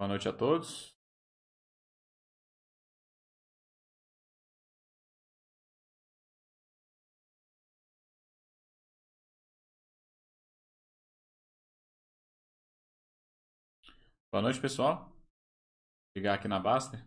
[0.00, 0.96] Boa noite a todos.
[14.32, 15.10] Boa noite, pessoal.
[15.10, 15.14] Vou
[16.16, 17.06] ligar aqui na Baster.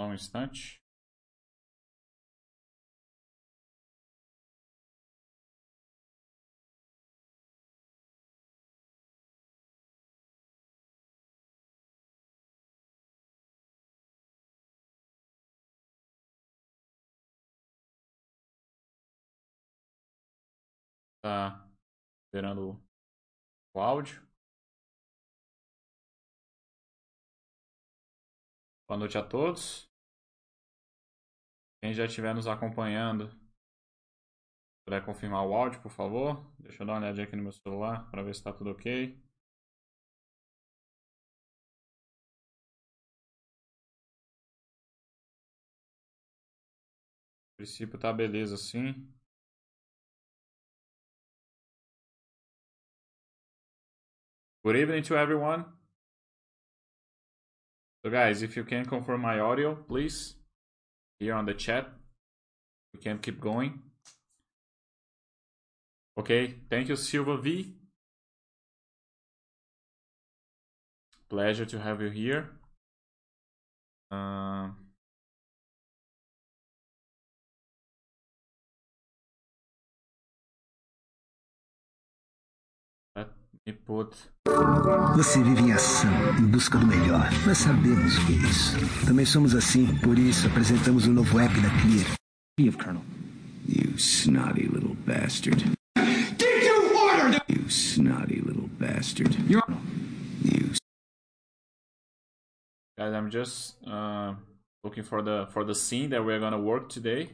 [0.00, 0.80] Só um instante.
[21.26, 21.68] Tá
[22.28, 22.80] esperando
[23.74, 24.22] o áudio.
[28.86, 29.90] Boa noite a todos.
[31.82, 33.28] Quem já estiver nos acompanhando,
[34.84, 36.48] puder confirmar o áudio, por favor.
[36.60, 39.20] Deixa eu dar uma olhadinha aqui no meu celular para ver se está tudo ok.
[47.54, 49.12] A princípio tá beleza sim.
[54.66, 55.64] Good evening to everyone.
[58.02, 60.34] So guys, if you can confirm my audio, please,
[61.20, 61.86] here on the chat,
[62.92, 63.80] we can keep going.
[66.18, 67.76] Okay, thank you, Silva V.
[71.30, 72.50] Pleasure to have you here.
[74.10, 74.70] Uh,
[83.66, 84.16] let me put
[85.16, 87.28] Você vive em ação, em busca do melhor.
[87.46, 88.76] Nós sabemos o que é isso.
[89.06, 92.06] Também somos assim, por isso apresentamos o novo app da Clear.
[92.68, 93.02] Of Colonel.
[93.68, 95.64] You snotty little bastard.
[96.38, 99.34] Did you order the You snotty little bastard.
[99.50, 99.62] Your
[100.42, 100.70] You
[102.98, 104.34] Guys, I'm just uh,
[104.84, 107.30] looking for the for the scene that we're gonna work today.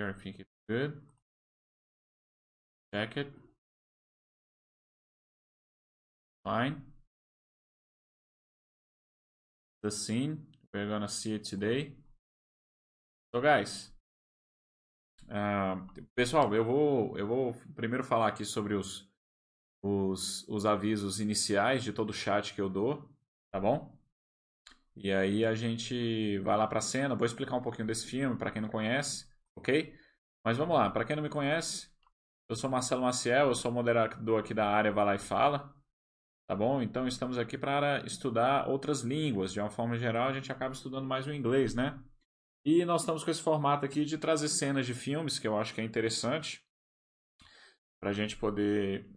[0.00, 0.98] Here, I think it's good.
[2.94, 3.30] Check it.
[6.42, 6.80] Fine.
[9.82, 11.92] The scene we're gonna see it today.
[13.34, 13.92] So, guys,
[15.28, 19.06] ah, pessoal, eu vou, eu vou primeiro falar aqui sobre os,
[19.82, 23.06] os, os avisos iniciais de todo o chat que eu dou,
[23.52, 23.94] tá bom?
[24.96, 28.50] E aí a gente vai lá pra cena, vou explicar um pouquinho desse filme para
[28.50, 29.94] quem não conhece, ok?
[30.44, 31.90] Mas vamos lá, para quem não me conhece,
[32.48, 35.74] eu sou Marcelo Maciel, eu sou moderador aqui da área Vai Lá e Fala,
[36.48, 36.82] tá bom?
[36.82, 41.06] Então estamos aqui para estudar outras línguas, de uma forma geral a gente acaba estudando
[41.06, 42.02] mais o inglês, né?
[42.64, 45.74] E nós estamos com esse formato aqui de trazer cenas de filmes, que eu acho
[45.74, 46.62] que é interessante,
[48.00, 49.08] para a gente poder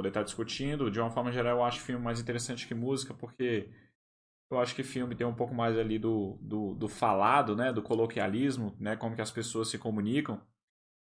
[0.00, 0.90] poder estar discutindo.
[0.90, 3.70] De uma forma geral, eu acho filme mais interessante que música, porque
[4.50, 7.72] eu acho que filme tem um pouco mais ali do, do, do falado, né?
[7.72, 8.96] Do coloquialismo, né?
[8.96, 10.40] Como que as pessoas se comunicam.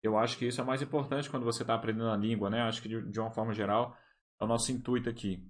[0.01, 2.61] Eu acho que isso é mais importante quando você está aprendendo a língua, né?
[2.61, 3.95] Acho que de, de uma forma geral
[4.39, 5.47] é o nosso intuito aqui.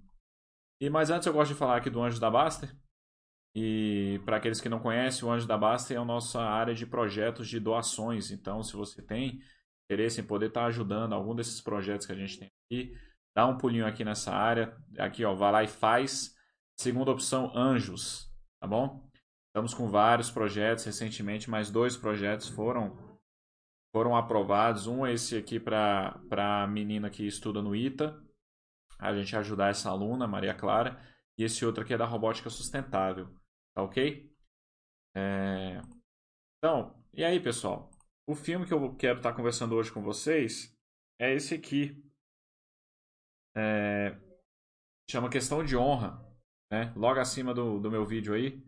[0.80, 2.74] E mas antes eu gosto de falar aqui do Anjo da Baster.
[3.54, 6.84] E para aqueles que não conhecem, o Anjo da Basta é a nossa área de
[6.84, 8.30] projetos de doações.
[8.30, 9.40] Então, se você tem
[9.84, 12.94] interesse em poder estar ajudando algum desses projetos que a gente tem aqui,
[13.34, 14.76] dá um pulinho aqui nessa área.
[14.98, 16.35] Aqui, ó, vai lá e faz.
[16.78, 19.08] Segunda opção, Anjos, tá bom?
[19.48, 20.84] Estamos com vários projetos.
[20.84, 22.94] Recentemente, mais dois projetos foram
[23.94, 24.86] foram aprovados.
[24.86, 28.22] Um é esse aqui para a menina que estuda no ITA.
[28.98, 31.02] A gente ajudar essa aluna, Maria Clara.
[31.38, 33.34] E esse outro aqui é da robótica sustentável.
[33.74, 34.30] Tá ok?
[35.14, 35.80] É...
[36.58, 37.90] Então, e aí, pessoal?
[38.28, 40.76] O filme que eu quero estar conversando hoje com vocês
[41.18, 42.04] é esse aqui.
[43.56, 44.14] É...
[45.10, 46.35] Chama Questão de Honra.
[46.70, 46.92] Né?
[46.96, 48.62] Logo acima do, do meu vídeo aí.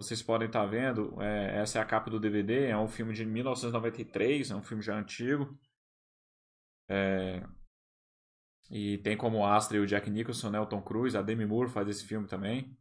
[0.00, 1.20] Vocês podem estar vendo.
[1.22, 1.60] É...
[1.60, 2.66] Essa é a capa do DVD.
[2.66, 4.50] É um filme de 1993.
[4.50, 5.58] É um filme já antigo.
[6.88, 7.42] É...
[8.70, 10.60] E tem como astro o Jack Nicholson, né?
[10.60, 11.16] o Tom Cruise.
[11.16, 12.76] A Demi Moore faz esse filme também.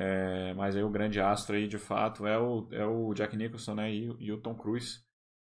[0.00, 3.74] É, mas aí o grande astro aí, de fato, é o, é o Jack Nicholson
[3.74, 5.04] né, e, e o Tom Cruise.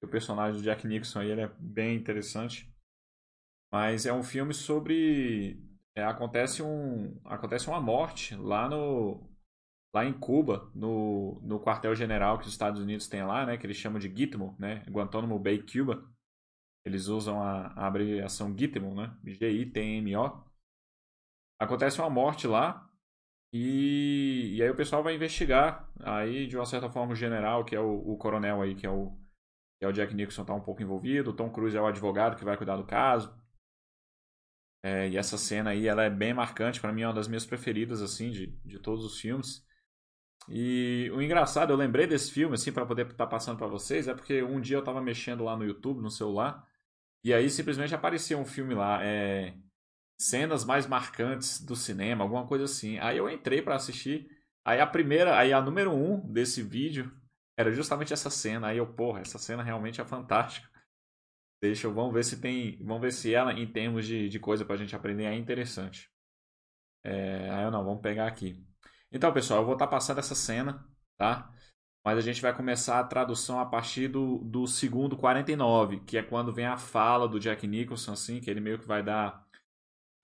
[0.02, 2.74] O personagem do Jack Nicholson aí ele é bem interessante.
[3.70, 5.62] Mas é um filme sobre...
[6.00, 9.28] É, acontece, um, acontece uma morte lá no
[9.94, 13.76] lá em Cuba, no, no quartel-general que os Estados Unidos têm lá, né, que eles
[13.76, 16.08] chamam de Gitmo, né, Guantanamo Bay, Cuba.
[16.86, 20.44] Eles usam a, a abreviação Gitmo, né, G-I-T-M-O.
[21.58, 22.88] Acontece uma morte lá,
[23.52, 25.90] e, e aí o pessoal vai investigar.
[25.98, 28.90] Aí, de uma certa forma, o general, que é o, o coronel aí, que é
[28.90, 29.10] o,
[29.78, 32.36] que é o Jack Nicholson tá um pouco envolvido, o Tom Cruise é o advogado
[32.36, 33.39] que vai cuidar do caso.
[34.82, 37.44] É, e essa cena aí, ela é bem marcante, para mim é uma das minhas
[37.44, 39.64] preferidas, assim, de, de todos os filmes.
[40.48, 44.08] E o engraçado, eu lembrei desse filme, assim, para poder estar tá passando para vocês,
[44.08, 46.66] é porque um dia eu tava mexendo lá no YouTube, no celular,
[47.22, 49.54] e aí simplesmente aparecia um filme lá, é,
[50.18, 52.98] cenas mais marcantes do cinema, alguma coisa assim.
[52.98, 54.28] Aí eu entrei para assistir,
[54.64, 57.12] aí a primeira, aí a número um desse vídeo
[57.56, 58.68] era justamente essa cena.
[58.68, 60.69] Aí eu, porra, essa cena realmente é fantástica.
[61.60, 64.76] Deixa vamos ver se tem, vamos ver se ela, em termos de, de coisa pra
[64.76, 66.10] gente aprender, é interessante.
[67.04, 68.58] É, aí eu não, vamos pegar aqui.
[69.12, 70.86] Então, pessoal, eu vou estar tá passando essa cena,
[71.18, 71.52] tá?
[72.04, 76.22] Mas a gente vai começar a tradução a partir do, do segundo 49, que é
[76.22, 79.46] quando vem a fala do Jack Nicholson, assim, que ele meio que vai dar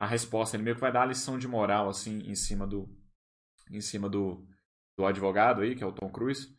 [0.01, 2.89] a resposta, ele meio que vai dar a lição de moral, assim, em cima do,
[3.71, 4.47] em cima do,
[4.97, 6.56] do advogado aí, que é o Tom Cruise.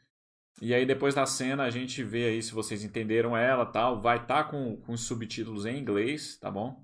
[0.62, 4.02] E aí depois da cena a gente vê aí se vocês entenderam ela tal.
[4.02, 6.84] Vai estar tá com, com os subtítulos em inglês, tá bom?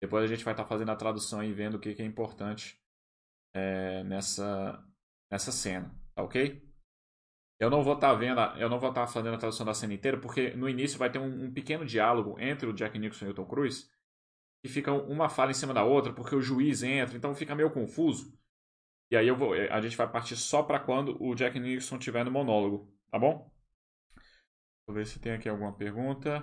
[0.00, 2.06] Depois a gente vai estar tá fazendo a tradução e vendo o que, que é
[2.06, 2.80] importante
[3.54, 4.82] é, nessa,
[5.30, 6.66] nessa cena, tá ok?
[7.58, 9.74] Eu não vou estar tá vendo, eu não vou estar tá fazendo a tradução da
[9.74, 13.26] cena inteira, porque no início vai ter um, um, pequeno diálogo entre o Jack Nicholson
[13.26, 13.90] e o Tom Cruise,
[14.64, 17.70] que fica uma fala em cima da outra, porque o juiz entra, então fica meio
[17.70, 18.34] confuso.
[19.10, 22.24] E aí eu vou, a gente vai partir só para quando o Jack Nicholson estiver
[22.24, 23.50] no monólogo, Tá bom?
[24.86, 26.40] Vou ver se tem aqui alguma pergunta.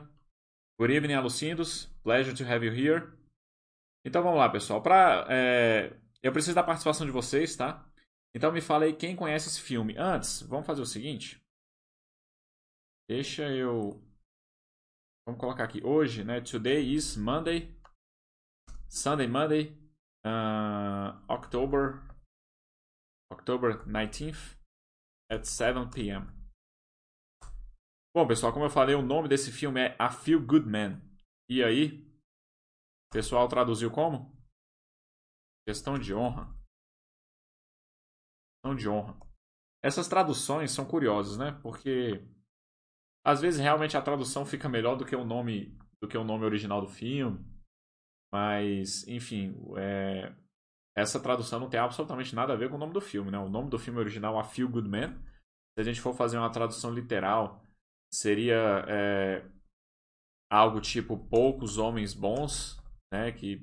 [0.77, 1.85] Good evening, Alucindos.
[2.03, 3.17] Pleasure to have you here.
[4.05, 4.81] Então vamos lá, pessoal.
[4.81, 5.97] Pra, é...
[6.21, 7.89] Eu preciso da participação de vocês, tá?
[8.35, 9.95] Então me fala aí quem conhece esse filme.
[9.97, 11.41] Antes, vamos fazer o seguinte.
[13.09, 14.03] Deixa eu.
[15.25, 15.81] Vamos colocar aqui.
[15.83, 16.41] Hoje, né?
[16.41, 17.73] Today is Monday.
[18.89, 19.77] Sunday, Monday.
[20.25, 22.03] Uh, October.
[23.31, 24.57] October 19th.
[25.31, 26.36] At 7 p.m.
[28.17, 30.99] Bom, pessoal, como eu falei, o nome desse filme é A Feel Good Man.
[31.47, 32.03] E aí,
[33.11, 34.35] o pessoal traduziu como?
[35.67, 36.51] Questão de honra.
[38.55, 39.15] Questão de honra.
[39.83, 41.59] Essas traduções são curiosas, né?
[41.61, 42.27] Porque
[43.23, 46.43] às vezes realmente a tradução fica melhor do que o nome do que o nome
[46.43, 47.45] original do filme.
[48.33, 50.33] Mas, enfim, é...
[50.97, 53.37] essa tradução não tem absolutamente nada a ver com o nome do filme, né?
[53.37, 55.23] O nome do filme original A Feel Good Man.
[55.75, 57.63] Se a gente for fazer uma tradução literal,
[58.11, 59.49] seria é,
[60.49, 62.77] algo tipo poucos homens bons,
[63.11, 63.31] né?
[63.31, 63.61] Que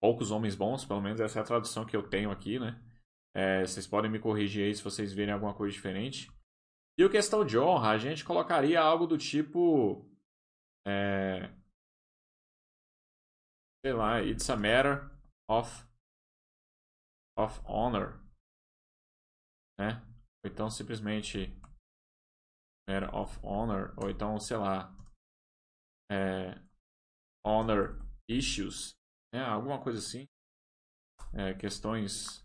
[0.00, 2.82] poucos homens bons, pelo menos essa é a tradução que eu tenho aqui, né?
[3.34, 6.30] É, vocês podem me corrigir aí se vocês verem alguma coisa diferente.
[6.98, 10.06] E o questão de honra, a gente colocaria algo do tipo.
[10.86, 11.48] É,
[13.84, 15.10] sei lá, it's a matter
[15.48, 15.86] of,
[17.38, 18.20] of honor.
[19.80, 20.00] Né?
[20.44, 21.50] Ou então simplesmente
[22.88, 24.94] Matter of Honor, ou então, sei lá,
[26.10, 26.58] é,
[27.44, 27.98] Honor
[28.28, 28.94] Issues,
[29.32, 29.40] né?
[29.42, 30.26] alguma coisa assim,
[31.32, 32.44] é, questões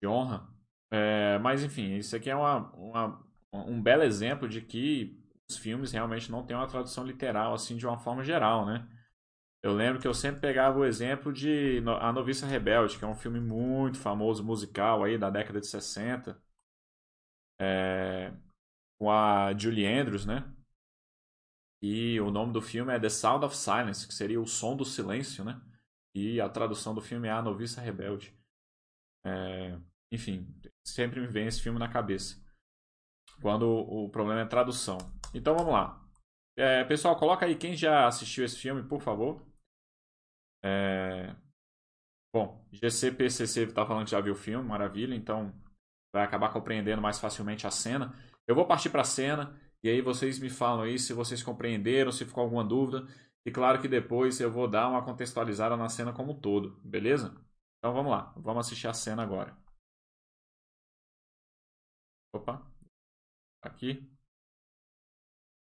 [0.00, 0.48] de honra.
[0.90, 5.18] É, mas enfim, isso aqui é uma, uma, um belo exemplo de que
[5.48, 8.88] os filmes realmente não têm uma tradução literal assim de uma forma geral, né?
[9.62, 13.14] Eu lembro que eu sempre pegava o exemplo de A Noviça Rebelde, que é um
[13.14, 16.36] filme muito famoso musical aí da década de 60.
[17.60, 18.32] É,
[19.02, 20.48] com a Julie Andrews, né?
[21.82, 24.84] E o nome do filme é The Sound of Silence, que seria o som do
[24.84, 25.60] silêncio, né?
[26.14, 28.32] E a tradução do filme é A Noviça Rebelde.
[29.26, 29.76] É...
[30.12, 30.46] Enfim,
[30.86, 32.40] sempre me vem esse filme na cabeça.
[33.40, 34.98] Quando o problema é tradução.
[35.34, 36.00] Então vamos lá.
[36.56, 39.44] É, pessoal, coloca aí quem já assistiu esse filme, por favor.
[40.64, 41.34] É...
[42.32, 45.16] Bom, GCPCC está falando que já viu o filme, maravilha.
[45.16, 45.52] Então
[46.14, 48.14] vai acabar compreendendo mais facilmente a cena.
[48.52, 52.12] Eu vou partir para a cena e aí vocês me falam aí se vocês compreenderam,
[52.12, 53.08] se ficou alguma dúvida.
[53.46, 57.34] E claro que depois eu vou dar uma contextualizada na cena como um todo, beleza?
[57.78, 59.56] Então vamos lá, vamos assistir a cena agora.
[62.34, 62.62] Opa,
[63.62, 64.06] aqui.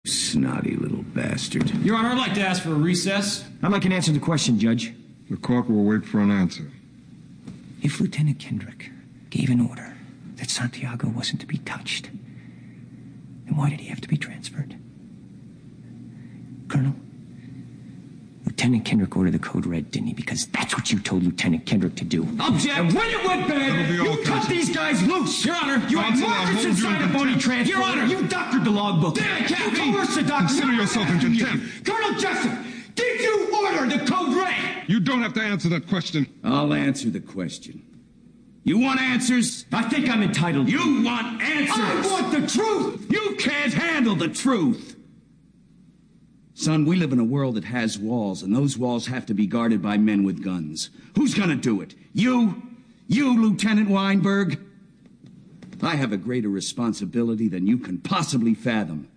[0.06, 1.68] Snotty little bastard.
[1.84, 3.44] Your Honor, I'd like to ask for a recess.
[3.60, 4.94] I'd like an answer to the question, Judge.
[5.28, 6.70] The court will wait for an answer.
[7.82, 8.92] If Lieutenant Kendrick
[9.30, 9.96] gave an order
[10.36, 12.10] that Santiago wasn't to be touched,
[13.48, 14.76] Then why did he have to be transferred?
[16.68, 16.94] Colonel,
[18.44, 20.14] Lieutenant Kendrick ordered the code red, didn't he?
[20.14, 22.28] Because that's what you told Lieutenant Kendrick to do.
[22.40, 22.78] Object!
[22.78, 24.50] And when it went bad, you cut counsel.
[24.50, 25.46] these guys loose!
[25.46, 27.74] Your Honor, you had markers inside a bony transfer.
[27.74, 29.14] Your Honor, you doctored the logbook.
[29.14, 29.86] Damn it, Captain!
[29.86, 30.48] You coerced the doctor.
[30.48, 31.84] Consider yourself in contempt.
[31.86, 32.58] Colonel Jessup,
[32.94, 34.84] did you order the code red?
[34.88, 36.26] You don't have to answer that question.
[36.44, 37.87] I'll answer the question.
[38.68, 39.64] You want answers?
[39.72, 40.68] I think I'm entitled.
[40.68, 41.78] You want answers?
[41.78, 43.10] I want the truth!
[43.10, 44.94] You can't handle the truth!
[46.52, 49.46] Son, we live in a world that has walls, and those walls have to be
[49.46, 50.90] guarded by men with guns.
[51.16, 51.94] Who's gonna do it?
[52.12, 52.62] You?
[53.06, 54.60] You, Lieutenant Weinberg?
[55.80, 59.08] I have a greater responsibility than you can possibly fathom.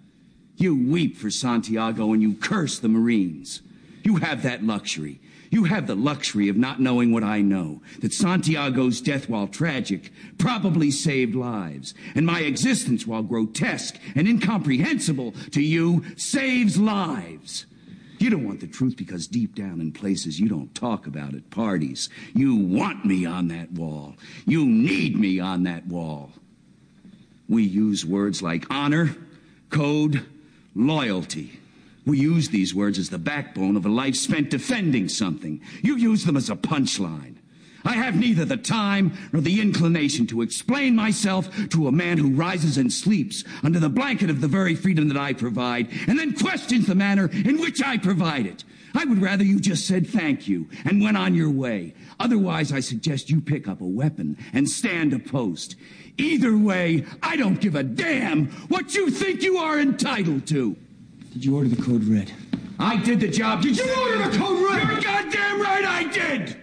[0.55, 3.61] You weep for Santiago and you curse the Marines.
[4.03, 5.19] You have that luxury.
[5.51, 10.11] You have the luxury of not knowing what I know that Santiago's death, while tragic,
[10.37, 17.65] probably saved lives, and my existence, while grotesque and incomprehensible to you, saves lives.
[18.17, 21.49] You don't want the truth because deep down in places you don't talk about at
[21.49, 24.15] parties, you want me on that wall.
[24.45, 26.31] You need me on that wall.
[27.49, 29.17] We use words like honor,
[29.69, 30.25] code,
[30.75, 31.60] loyalty.
[32.05, 35.61] We use these words as the backbone of a life spent defending something.
[35.83, 37.35] You use them as a punchline.
[37.83, 42.35] I have neither the time nor the inclination to explain myself to a man who
[42.35, 46.33] rises and sleeps under the blanket of the very freedom that I provide and then
[46.33, 48.63] questions the manner in which I provide it.
[48.93, 51.93] I would rather you just said thank you and went on your way.
[52.19, 55.75] Otherwise, I suggest you pick up a weapon and stand a post.
[56.17, 60.75] Either way, I don't give a damn what you think you are entitled to.
[61.31, 62.29] Did you order the code red?
[62.77, 63.61] I did the job.
[63.61, 64.83] Did you order the code red?
[64.83, 66.57] You're goddamn right I did!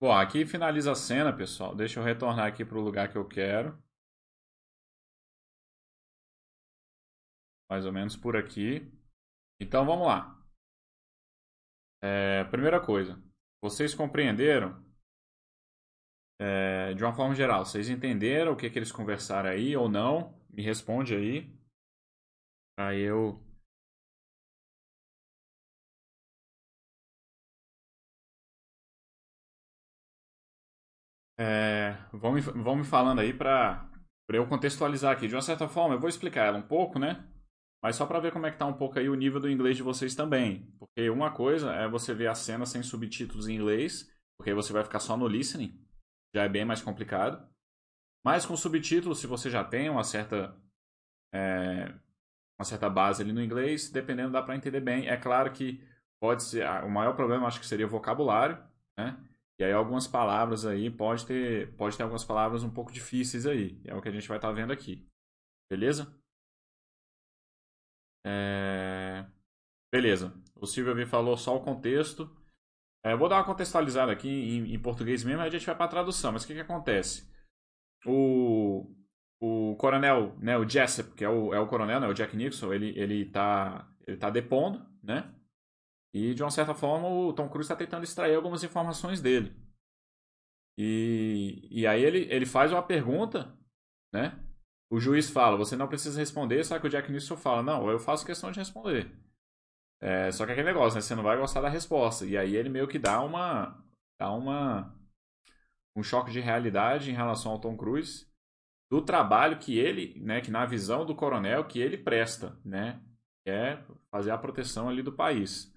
[0.00, 1.74] Bom, aqui finaliza a cena, pessoal.
[1.74, 3.76] Deixa eu retornar aqui para o lugar que eu quero.
[7.70, 8.90] Mais ou menos por aqui.
[9.60, 10.42] Então vamos lá.
[12.02, 13.22] É, primeira coisa,
[13.62, 14.82] vocês compreenderam?
[16.40, 20.37] É, de uma forma geral, vocês entenderam o que, que eles conversaram aí ou não?
[20.50, 21.50] Me responde aí.
[22.76, 23.42] Aí eu
[31.36, 33.88] É, vão, me, vão me falando aí para
[34.28, 35.28] eu contextualizar aqui.
[35.28, 37.24] De uma certa forma, eu vou explicar ela um pouco, né?
[37.82, 39.76] Mas só para ver como é que tá um pouco aí o nível do inglês
[39.76, 40.72] de vocês também.
[40.78, 44.72] Porque uma coisa é você ver a cena sem subtítulos em inglês, porque aí você
[44.72, 45.80] vai ficar só no listening.
[46.34, 47.46] Já é bem mais complicado.
[48.28, 50.54] Mas com subtítulos, se você já tem uma certa
[51.34, 51.86] é,
[52.58, 55.08] uma certa base ali no inglês, dependendo dá para entender bem.
[55.08, 55.82] É claro que
[56.20, 58.62] pode ser o maior problema acho que seria o vocabulário,
[58.98, 59.18] né?
[59.58, 63.80] E aí algumas palavras aí, pode ter, pode ter algumas palavras um pouco difíceis aí.
[63.86, 65.08] É o que a gente vai estar tá vendo aqui.
[65.70, 66.14] Beleza?
[68.26, 69.24] É...
[69.90, 70.34] Beleza.
[70.54, 72.30] O Silvio me falou só o contexto.
[73.02, 75.86] É, vou dar uma contextualizada aqui em, em português mesmo, aí a gente vai para
[75.86, 76.30] a tradução.
[76.32, 77.37] Mas o que, que acontece?
[78.06, 78.94] O,
[79.40, 82.72] o coronel, né, o Jessup, que é o, é o coronel, né, o Jack Nixon,
[82.72, 85.34] ele, ele, tá, ele tá depondo, né?
[86.14, 89.54] E de uma certa forma o Tom Cruise está tentando extrair algumas informações dele.
[90.78, 93.52] E, e aí ele, ele faz uma pergunta,
[94.12, 94.38] né?
[94.90, 97.98] O juiz fala, você não precisa responder, só que o Jack Nicholson fala, não, eu
[97.98, 99.10] faço questão de responder.
[100.00, 101.00] É, só que é aquele negócio, né?
[101.00, 102.24] Você não vai gostar da resposta.
[102.24, 103.84] E aí ele meio que dá uma.
[104.18, 104.94] dá uma.
[105.98, 108.28] Um choque de realidade em relação ao Tom Cruise
[108.90, 113.02] do trabalho que ele, né, que na visão do coronel que ele presta, né,
[113.46, 113.76] é
[114.10, 115.74] fazer a proteção ali do país.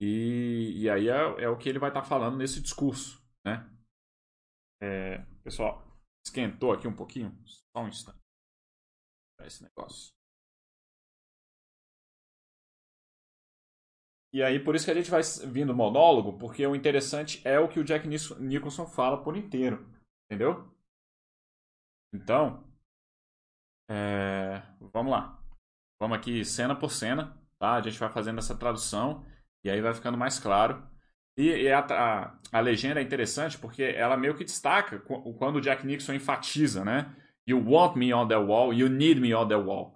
[0.00, 3.68] E, e aí é, é, o que ele vai estar tá falando nesse discurso, né?
[4.80, 5.82] É, pessoal,
[6.24, 7.36] esquentou aqui um pouquinho?
[7.44, 8.18] Só um instante.
[9.40, 10.15] Esse negócio.
[14.36, 17.68] E aí, por isso que a gente vai vindo monólogo, porque o interessante é o
[17.68, 19.90] que o Jack Nicholson fala por inteiro.
[20.26, 20.70] Entendeu?
[22.12, 22.62] Então,
[23.90, 24.60] é,
[24.92, 25.42] vamos lá.
[25.98, 27.76] Vamos aqui cena por cena, tá?
[27.76, 29.24] A gente vai fazendo essa tradução.
[29.64, 30.86] E aí vai ficando mais claro.
[31.38, 35.60] E, e a, a, a, legenda é interessante porque ela meio que destaca quando o
[35.62, 37.16] Jack Nixon enfatiza, né?
[37.48, 39.95] You want me on the wall, you need me on the wall.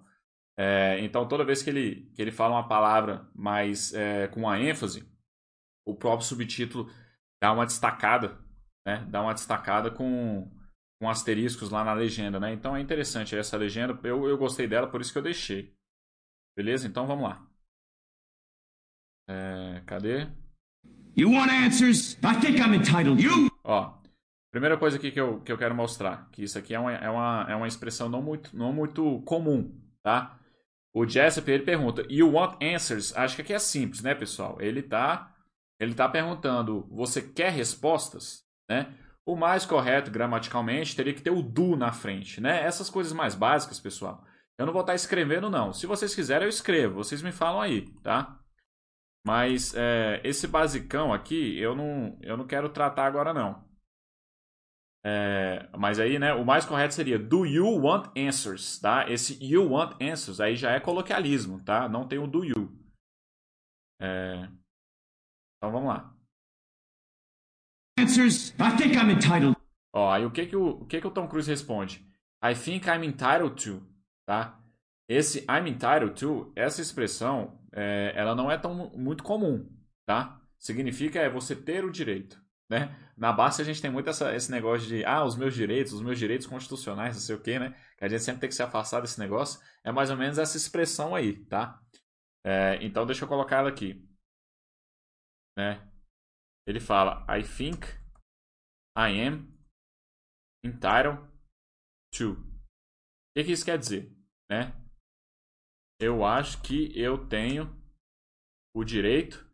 [0.63, 4.59] É, então, toda vez que ele, que ele fala uma palavra mais é, com uma
[4.59, 5.03] ênfase,
[5.83, 6.87] o próprio subtítulo
[7.41, 8.37] dá uma destacada,
[8.85, 9.03] né?
[9.09, 10.47] Dá uma destacada com,
[10.99, 12.53] com asteriscos lá na legenda, né?
[12.53, 13.99] Então é interessante essa legenda.
[14.03, 15.73] Eu, eu gostei dela, por isso que eu deixei.
[16.55, 16.87] Beleza?
[16.87, 17.43] Então vamos lá.
[19.27, 20.27] É, cadê?
[21.17, 22.13] You want answers?
[22.23, 23.19] I think I'm entitled.
[23.19, 23.49] You.
[23.63, 23.99] Ó,
[24.51, 27.09] primeira coisa aqui que eu, que eu quero mostrar, que isso aqui é uma, é
[27.09, 30.37] uma, é uma expressão não muito, não muito comum, tá?
[30.93, 33.15] O Jessup, ele pergunta, you want answers?
[33.15, 34.57] Acho que aqui é simples, né, pessoal?
[34.59, 35.33] Ele tá,
[35.79, 38.43] ele tá perguntando, você quer respostas?
[38.69, 38.93] Né?
[39.25, 42.63] O mais correto, gramaticalmente, teria que ter o do na frente, né?
[42.63, 44.25] Essas coisas mais básicas, pessoal.
[44.57, 45.71] Eu não vou estar escrevendo, não.
[45.71, 46.95] Se vocês quiserem, eu escrevo.
[46.95, 48.37] Vocês me falam aí, tá?
[49.25, 53.63] Mas é, esse basicão aqui eu não, eu não quero tratar agora não.
[55.03, 59.09] É, mas aí, né, o mais correto seria Do you want answers, tá?
[59.09, 61.89] Esse you want answers aí já é coloquialismo, tá?
[61.89, 62.71] Não tem o do you.
[63.99, 64.47] É,
[65.57, 66.15] então vamos lá.
[67.99, 68.49] Answers?
[68.51, 69.55] I think I'm entitled.
[69.93, 72.05] Ó, aí o que que o, o que que o Tom Cruise responde?
[72.43, 73.85] I think I'm entitled to,
[74.25, 74.59] tá?
[75.07, 79.69] Esse I'm entitled to, essa expressão, é, ela não é tão muito comum,
[80.05, 80.41] tá?
[80.57, 82.41] Significa é você ter o direito,
[82.71, 82.97] né?
[83.17, 86.01] Na base a gente tem muito essa, esse negócio de, ah, os meus direitos, os
[86.01, 87.71] meus direitos constitucionais, não sei o quê, né?
[87.97, 89.61] Que a gente sempre tem que se afastar desse negócio.
[89.83, 91.83] É mais ou menos essa expressão aí, tá?
[92.45, 94.07] É, então deixa eu colocar ela aqui.
[95.57, 95.85] Né?
[96.65, 97.85] Ele fala, I think
[98.97, 99.51] I am
[100.63, 101.29] entitled
[102.15, 102.31] to.
[102.31, 104.15] O que, que isso quer dizer?
[104.49, 104.71] Né?
[105.99, 107.69] Eu acho que eu tenho
[108.73, 109.50] o direito.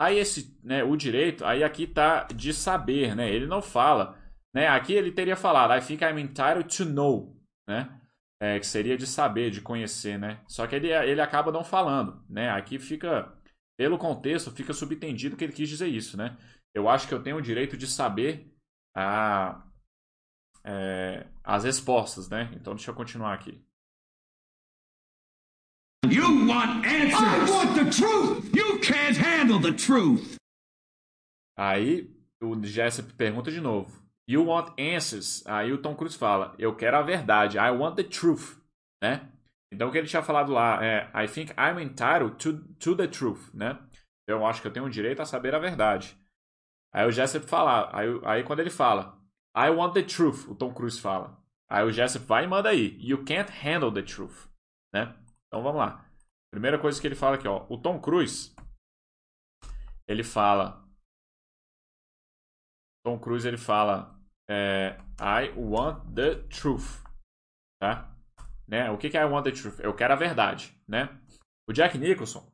[0.00, 3.28] Aí esse, né, o direito, aí aqui tá de saber, né?
[3.30, 4.18] Ele não fala,
[4.54, 4.66] né?
[4.66, 7.38] Aqui ele teria falado I think I'm entitled to know,
[7.68, 8.00] né?
[8.40, 10.42] É, que seria de saber, de conhecer, né?
[10.48, 12.48] Só que ele, ele acaba não falando, né?
[12.48, 13.30] Aqui fica,
[13.76, 16.34] pelo contexto, fica subentendido que ele quis dizer isso, né?
[16.74, 18.50] Eu acho que eu tenho o direito de saber
[18.96, 19.62] a,
[20.64, 22.50] é, as respostas, né?
[22.54, 23.62] Então deixa eu continuar aqui.
[26.08, 27.20] You want answers?
[27.20, 28.54] I want the truth!
[28.54, 30.36] You can't handle the truth!
[31.58, 32.10] Aí
[32.42, 33.90] o Jessup pergunta de novo.
[34.26, 35.44] You want answers?
[35.46, 37.58] Aí o Tom Cruise fala, eu quero a verdade.
[37.58, 38.56] I want the truth,
[39.02, 39.28] né?
[39.72, 43.06] Então o que ele tinha falado lá é I think I'm entitled to, to the
[43.06, 43.78] truth, né?
[44.26, 46.16] Eu acho que eu tenho o direito a saber a verdade.
[46.92, 49.20] Aí o Jessup fala, aí, aí quando ele fala
[49.54, 51.38] I want the truth, o Tom Cruise fala.
[51.68, 52.96] Aí o Jessup vai e manda aí.
[53.00, 54.48] You can't handle the truth,
[54.94, 55.14] né?
[55.50, 56.08] Então vamos lá.
[56.52, 57.66] Primeira coisa que ele fala aqui, ó.
[57.68, 58.54] O Tom Cruise,
[60.08, 60.88] ele fala.
[63.04, 64.16] Tom Cruise ele fala
[64.48, 67.02] é, I want the truth,
[67.80, 68.16] tá?
[68.68, 68.88] Né?
[68.90, 69.80] O que, que é I want the truth?
[69.80, 71.20] Eu quero a verdade, né?
[71.68, 72.52] O Jack Nicholson,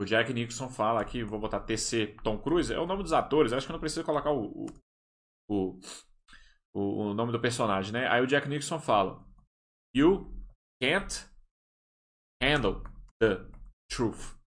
[0.00, 3.52] o Jack Nicholson fala aqui, vou botar TC Tom Cruise, é o nome dos atores,
[3.52, 4.66] acho que não preciso colocar o,
[5.48, 5.80] o,
[6.74, 8.08] o, o nome do personagem, né?
[8.08, 9.24] Aí o Jack Nicholson fala:
[9.94, 10.39] You
[10.80, 11.28] can't
[12.42, 12.82] handle
[13.20, 13.46] the
[13.88, 14.38] truth.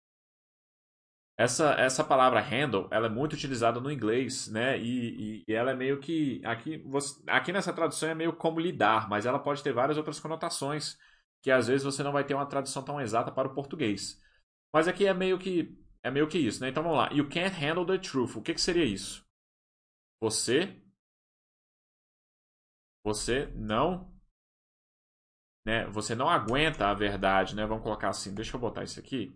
[1.37, 4.77] Essa, essa palavra handle, ela é muito utilizada no inglês, né?
[4.77, 8.59] E, e, e ela é meio que aqui, você, aqui nessa tradução é meio como
[8.59, 10.97] lidar, mas ela pode ter várias outras conotações
[11.41, 14.21] que às vezes você não vai ter uma tradução tão exata para o português.
[14.73, 16.69] Mas aqui é meio que é meio que isso, né?
[16.69, 17.09] Então vamos lá.
[17.11, 18.35] You can't handle the truth.
[18.35, 19.25] O que, que seria isso?
[20.21, 20.79] Você
[23.03, 24.12] você não
[25.65, 25.85] né?
[25.87, 27.65] Você não aguenta a verdade, né?
[27.65, 28.33] Vamos colocar assim.
[28.33, 29.35] Deixa eu botar isso aqui.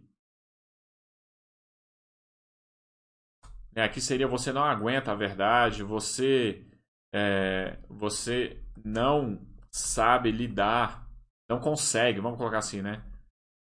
[3.76, 6.66] É, aqui seria você não aguenta a verdade, você
[7.13, 9.40] é, você não
[9.72, 11.08] sabe lidar,
[11.48, 13.04] não consegue, vamos colocar assim, né?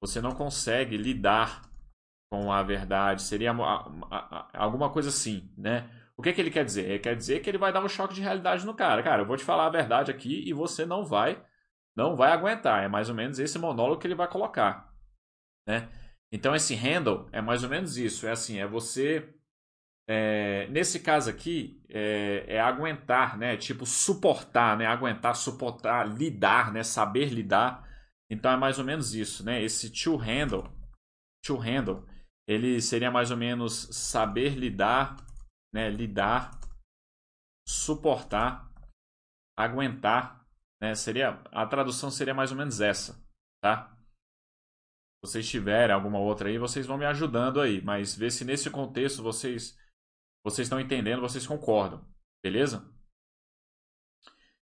[0.02, 1.62] Você não consegue lidar
[2.32, 3.52] com a verdade, seria
[4.54, 5.88] alguma coisa assim, né?
[6.18, 6.90] O que, que ele quer dizer?
[6.90, 9.04] Ele quer dizer que ele vai dar um choque de realidade no cara.
[9.04, 11.44] Cara, eu vou te falar a verdade aqui e você não vai
[11.96, 12.84] não vai aguentar.
[12.84, 14.94] É mais ou menos esse monólogo que ele vai colocar,
[15.68, 15.90] né?
[16.34, 18.26] Então esse handle é mais ou menos isso.
[18.26, 19.34] É assim, é você
[20.14, 23.56] é, nesse caso aqui é, é, aguentar, né?
[23.56, 24.86] Tipo suportar, né?
[24.86, 26.84] Aguentar, suportar, lidar, né?
[26.84, 27.88] Saber lidar.
[28.30, 29.62] Então é mais ou menos isso, né?
[29.62, 30.70] Esse to handle,
[31.46, 32.06] to handle,
[32.48, 35.16] ele seria mais ou menos saber lidar,
[35.74, 35.90] né?
[35.90, 36.60] Lidar,
[37.68, 38.70] suportar,
[39.58, 40.41] aguentar,
[40.82, 40.96] né?
[40.96, 43.24] Seria a tradução seria mais ou menos essa,
[43.64, 43.96] tá?
[45.24, 48.70] Se vocês tiverem alguma outra aí, vocês vão me ajudando aí, mas vê se nesse
[48.72, 49.80] contexto vocês
[50.44, 52.04] vocês estão entendendo, vocês concordam,
[52.44, 52.92] beleza?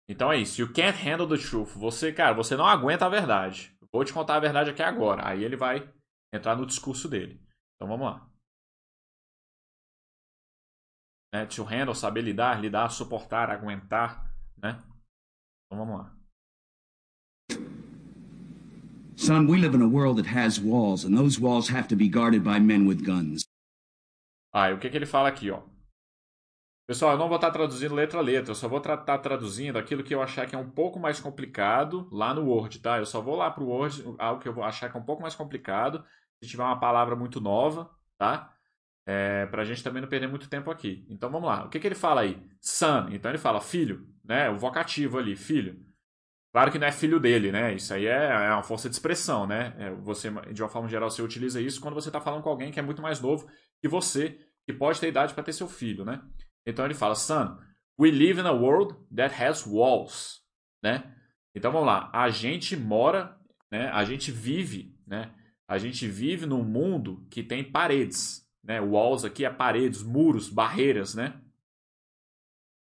[0.09, 0.59] Então é isso.
[0.59, 1.69] You can't handle the truth.
[1.77, 3.73] Você, cara, você não aguenta a verdade.
[3.93, 5.25] Vou te contar a verdade aqui agora.
[5.25, 5.89] Aí ele vai
[6.33, 7.41] entrar no discurso dele.
[7.75, 8.29] Então vamos lá.
[11.33, 11.45] Né?
[11.45, 14.83] To handle, saber lidar, lidar, suportar, aguentar, né?
[15.71, 16.13] Então vamos lá.
[19.15, 22.09] Son, we live in a world that has walls, and those walls have to be
[22.09, 23.45] guarded by men with guns.
[24.53, 25.61] Ah, e o que, que ele fala aqui, ó?
[26.89, 30.03] Pessoal, eu não vou estar traduzindo letra a letra, eu só vou estar traduzindo aquilo
[30.03, 32.97] que eu achar que é um pouco mais complicado lá no Word, tá?
[32.97, 35.05] Eu só vou lá para o Word, algo que eu vou achar que é um
[35.05, 36.03] pouco mais complicado,
[36.43, 38.53] se tiver uma palavra muito nova, tá?
[39.05, 41.05] É, para a gente também não perder muito tempo aqui.
[41.09, 41.63] Então vamos lá.
[41.63, 42.45] O que, que ele fala aí?
[42.59, 43.07] Son.
[43.11, 44.49] Então ele fala filho, né?
[44.49, 45.85] O vocativo ali, filho.
[46.51, 47.73] Claro que não é filho dele, né?
[47.73, 49.73] Isso aí é, é uma força de expressão, né?
[49.77, 52.71] É, você, de uma forma geral, você utiliza isso quando você está falando com alguém
[52.71, 53.49] que é muito mais novo
[53.81, 56.21] que você, que pode ter idade para ter seu filho, né?
[56.65, 57.57] Então ele fala, son,
[57.99, 60.41] We live in a world that has walls,
[60.83, 61.15] né?
[61.55, 63.37] Então vamos lá, a gente mora,
[63.71, 63.89] né?
[63.89, 65.33] A gente vive, né?
[65.67, 68.79] A gente vive num mundo que tem paredes, né?
[68.81, 71.40] Walls aqui é paredes, muros, barreiras, né?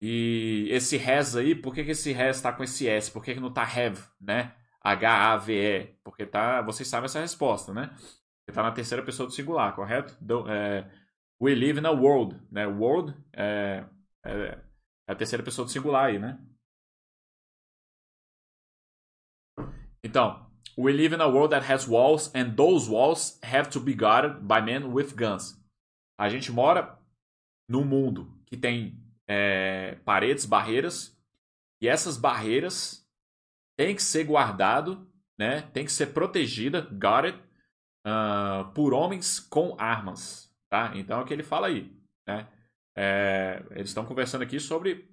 [0.01, 3.11] E esse has aí, por que, que esse has está com esse S?
[3.11, 4.55] Por que, que não está have, né?
[4.81, 5.97] H-A-V-E?
[6.05, 7.91] Porque tá, vocês sabem essa resposta, né?
[8.49, 10.17] Está na terceira pessoa do singular, correto?
[10.21, 10.89] Do, é,
[11.41, 12.67] we live in a world, né?
[12.67, 13.85] World é,
[14.25, 14.33] é,
[15.09, 16.39] é a terceira pessoa do singular aí, né?
[20.03, 23.95] Então, we live in a world that has walls and those walls have to be
[23.95, 25.61] guarded by men with guns.
[26.17, 26.99] A gente mora
[27.69, 28.97] num mundo que tem
[29.29, 31.17] é, paredes, barreiras,
[31.81, 33.07] e essas barreiras
[33.77, 35.07] têm que ser guardado,
[35.39, 35.63] né?
[35.73, 37.39] Tem que ser protegida, guarded,
[38.07, 40.93] uh, por homens com armas, tá?
[40.97, 41.95] Então é o que ele fala aí,
[42.27, 42.49] né?
[42.97, 45.09] É, eles estão conversando aqui sobre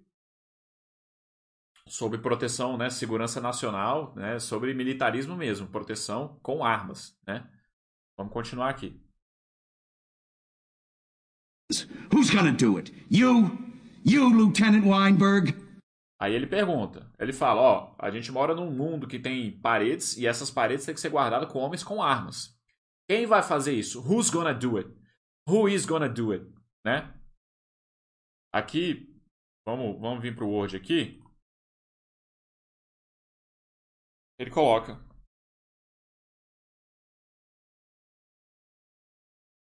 [1.88, 7.48] sobre proteção, né, segurança nacional, né, sobre militarismo mesmo, proteção com armas, né?
[8.18, 9.00] Vamos continuar aqui.
[12.12, 12.92] Who's gonna do it?
[13.08, 13.75] You?
[14.08, 15.52] You, Lieutenant Weinberg?
[16.22, 20.28] Aí ele pergunta, ele fala, ó, a gente mora num mundo que tem paredes e
[20.28, 22.56] essas paredes têm que ser guardadas com homens com armas.
[23.10, 24.00] Quem vai fazer isso?
[24.02, 24.90] Who's gonna do it?
[25.50, 26.46] Who is gonna do it?
[26.86, 27.20] Né?
[28.54, 29.12] Aqui,
[29.68, 31.20] vamos, vamos vir para o Word aqui.
[34.40, 35.04] Ele coloca.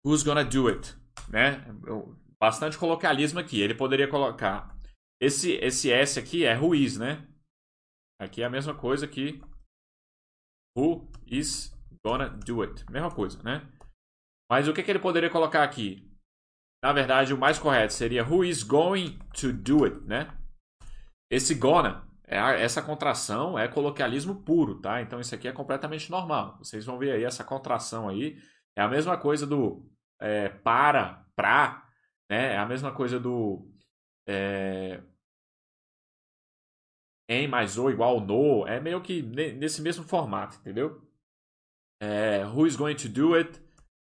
[0.02, 0.96] Who's gonna do it?
[1.28, 1.60] Né?
[2.40, 3.60] Bastante colocalismo aqui.
[3.60, 4.74] Ele poderia colocar.
[5.20, 7.28] Esse, esse S aqui é is, né?
[8.20, 9.40] Aqui é a mesma coisa que
[10.76, 11.72] who is
[12.04, 12.90] gonna do it.
[12.90, 13.70] Mesma coisa, né?
[14.50, 16.10] Mas o que, que ele poderia colocar aqui?
[16.82, 20.34] Na verdade, o mais correto seria who is going to do it, né?
[21.30, 25.02] Esse gonna, é, essa contração é coloquialismo puro, tá?
[25.02, 26.56] Então isso aqui é completamente normal.
[26.58, 28.40] Vocês vão ver aí essa contração aí.
[28.76, 29.86] É a mesma coisa do
[30.20, 31.86] é, para, pra,
[32.30, 32.54] né?
[32.54, 33.68] É a mesma coisa do
[34.26, 35.02] é,
[37.28, 38.66] em mais ou igual no.
[38.66, 41.02] É meio que nesse mesmo formato, entendeu?
[42.00, 43.58] É, who is going to do it?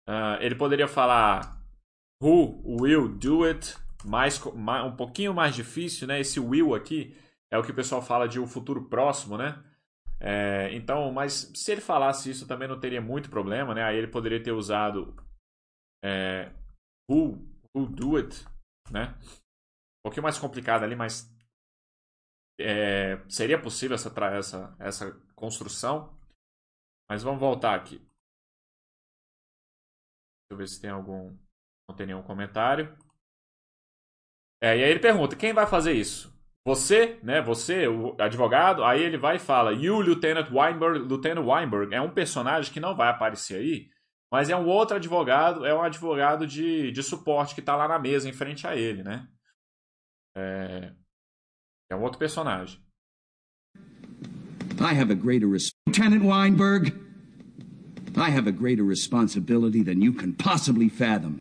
[0.08, 1.62] Uh, ele poderia falar
[2.22, 3.76] Who will do it?
[4.04, 6.20] Mais, um pouquinho mais difícil, né?
[6.20, 7.16] Esse will aqui
[7.50, 9.60] é o que o pessoal fala de um futuro próximo, né?
[10.20, 13.82] É, então, mas se ele falasse isso também não teria muito problema, né?
[13.82, 15.16] Aí ele poderia ter usado
[16.04, 16.52] é,
[17.10, 18.44] who, who do it,
[18.90, 19.14] né?
[19.98, 21.30] Um pouquinho mais complicado ali, mas
[22.60, 26.16] é, seria possível essa, essa, essa construção.
[27.10, 27.98] Mas vamos voltar aqui.
[27.98, 28.12] Deixa
[30.52, 31.36] eu ver se tem algum.
[31.88, 32.96] Não tem nenhum comentário.
[34.62, 36.32] É, e aí ele pergunta: quem vai fazer isso?
[36.64, 37.42] Você, né?
[37.42, 38.84] Você, o advogado.
[38.84, 41.00] Aí ele vai e fala: You, Lieutenant Weinberg.
[41.00, 43.90] Lieutenant Weinberg é um personagem que não vai aparecer aí,
[44.32, 45.66] mas é um outro advogado.
[45.66, 49.02] É um advogado de, de suporte que está lá na mesa em frente a ele,
[49.02, 49.28] né?
[50.34, 50.94] É,
[51.90, 52.82] é um outro personagem.
[54.80, 56.92] I have a greater Lieutenant Weinberg.
[58.16, 61.36] I have a greater responsibility than you can possibly fathom.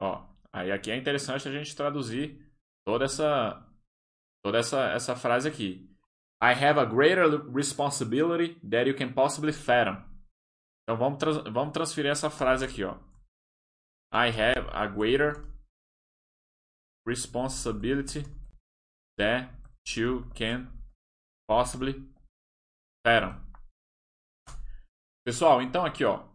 [0.00, 2.40] Ó, aí aqui é interessante a gente traduzir
[2.86, 3.66] toda essa
[4.44, 5.90] toda essa essa frase aqui.
[6.40, 10.07] I have a greater responsibility than you can possibly fathom.
[10.88, 12.96] Então vamos, trans vamos transferir essa frase aqui, ó.
[14.10, 15.44] I have a greater
[17.06, 18.24] responsibility
[19.18, 19.52] that
[19.94, 20.66] you can
[21.46, 22.10] possibly
[23.06, 23.38] fathom.
[25.26, 26.26] Pessoal, então aqui, ó.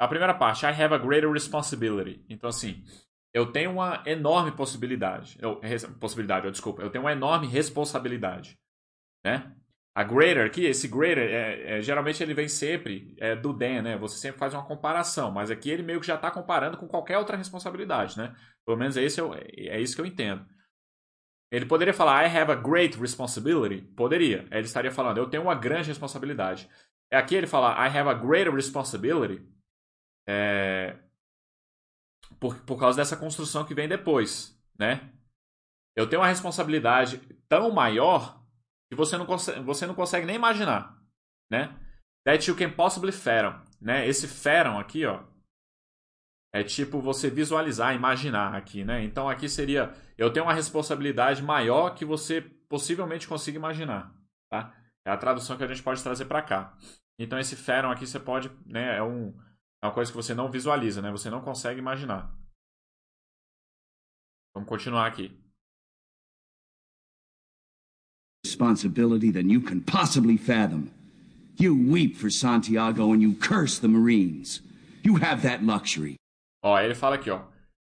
[0.00, 2.26] A primeira parte, I have a greater responsibility.
[2.28, 2.82] Então, assim,
[3.32, 5.38] eu tenho uma enorme possibilidade.
[5.40, 5.60] Eu,
[6.00, 6.82] possibilidade, eu, desculpa.
[6.82, 8.58] Eu tenho uma enorme responsabilidade.
[9.24, 9.56] Né?
[9.94, 13.96] A greater aqui, esse greater, é, é, geralmente ele vem sempre é, do than, né?
[13.98, 17.18] Você sempre faz uma comparação, mas aqui ele meio que já está comparando com qualquer
[17.18, 18.34] outra responsabilidade, né?
[18.64, 20.46] Pelo menos é, esse, é isso que eu entendo.
[21.50, 23.82] Ele poderia falar, I have a great responsibility?
[23.96, 24.46] Poderia.
[24.52, 26.68] Ele estaria falando, eu tenho uma grande responsabilidade.
[27.10, 29.44] É aqui ele fala, I have a greater responsibility.
[30.28, 30.96] É,
[32.38, 35.12] por, por causa dessa construção que vem depois, né?
[35.96, 38.39] Eu tenho uma responsabilidade tão maior
[38.90, 41.00] que você não consegue, você não consegue nem imaginar,
[41.50, 41.74] né?
[42.26, 44.06] That you can possibly fathom, né?
[44.06, 45.24] Esse fathom aqui, ó,
[46.52, 49.04] é tipo você visualizar, imaginar aqui, né?
[49.04, 54.12] Então aqui seria, eu tenho uma responsabilidade maior que você possivelmente consiga imaginar,
[54.50, 54.76] tá?
[55.06, 56.76] É a tradução que a gente pode trazer para cá.
[57.18, 59.28] Então esse Feron aqui você pode, né, é, um,
[59.82, 61.12] é uma coisa que você não visualiza, né?
[61.12, 62.34] Você não consegue imaginar.
[64.52, 65.40] Vamos continuar aqui.
[68.60, 70.90] Responsibility than you can possibly fathom.
[71.56, 74.60] You weep for Santiago and you curse the Marines.
[75.02, 76.16] You have that luxury.
[76.62, 77.40] Ó, ele fala aqui, ó.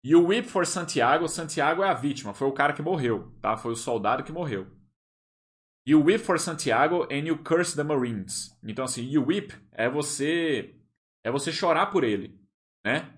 [0.02, 1.28] You weep for Santiago.
[1.28, 3.56] Santiago é a vítima, foi o cara que morreu, tá?
[3.56, 4.66] Foi o soldado que morreu.
[5.86, 8.56] You weep for Santiago and you curse the Marines.
[8.62, 10.74] Então assim, you weep é você
[11.24, 12.38] é você chorar por ele,
[12.84, 13.08] né?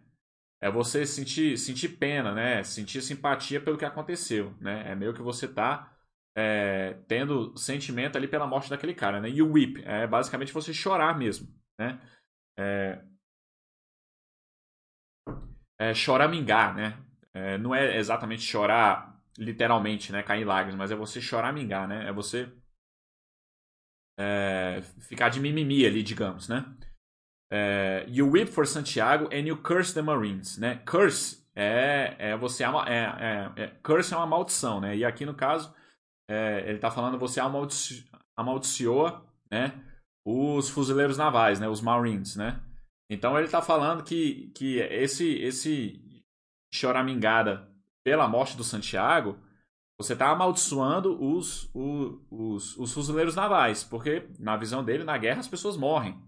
[0.60, 2.62] É você sentir sentir pena, né?
[2.62, 4.90] Sentir simpatia pelo que aconteceu, né?
[4.90, 5.91] É meio que você tá
[6.36, 9.28] é, tendo sentimento ali pela morte daquele cara, né?
[9.28, 12.00] You weep é basicamente você chorar mesmo, né?
[12.58, 13.04] É,
[15.78, 16.98] é choramingar, né?
[17.34, 20.22] É, não é exatamente chorar literalmente, né?
[20.22, 22.08] Cair em lágrimas, mas é você choramingar, né?
[22.08, 22.50] É você
[24.18, 26.64] é, ficar de mimimi ali, digamos, né?
[27.50, 30.76] É, you weep for Santiago and you curse the Marines, né?
[30.86, 34.96] Curse é, é você ama, é, é, é, curse é uma maldição, né?
[34.96, 35.74] E aqui no caso
[36.28, 39.82] é, ele está falando você amaldici amaldiçoa, né?
[40.24, 41.68] Os fuzileiros navais, né?
[41.68, 42.62] Os Marines, né?
[43.10, 46.24] Então ele está falando que, que esse esse
[46.72, 47.70] choramingada
[48.04, 49.38] pela morte do Santiago,
[50.00, 55.40] você está amaldiçoando os, os, os, os fuzileiros navais, porque na visão dele, na guerra,
[55.40, 56.20] as pessoas morrem.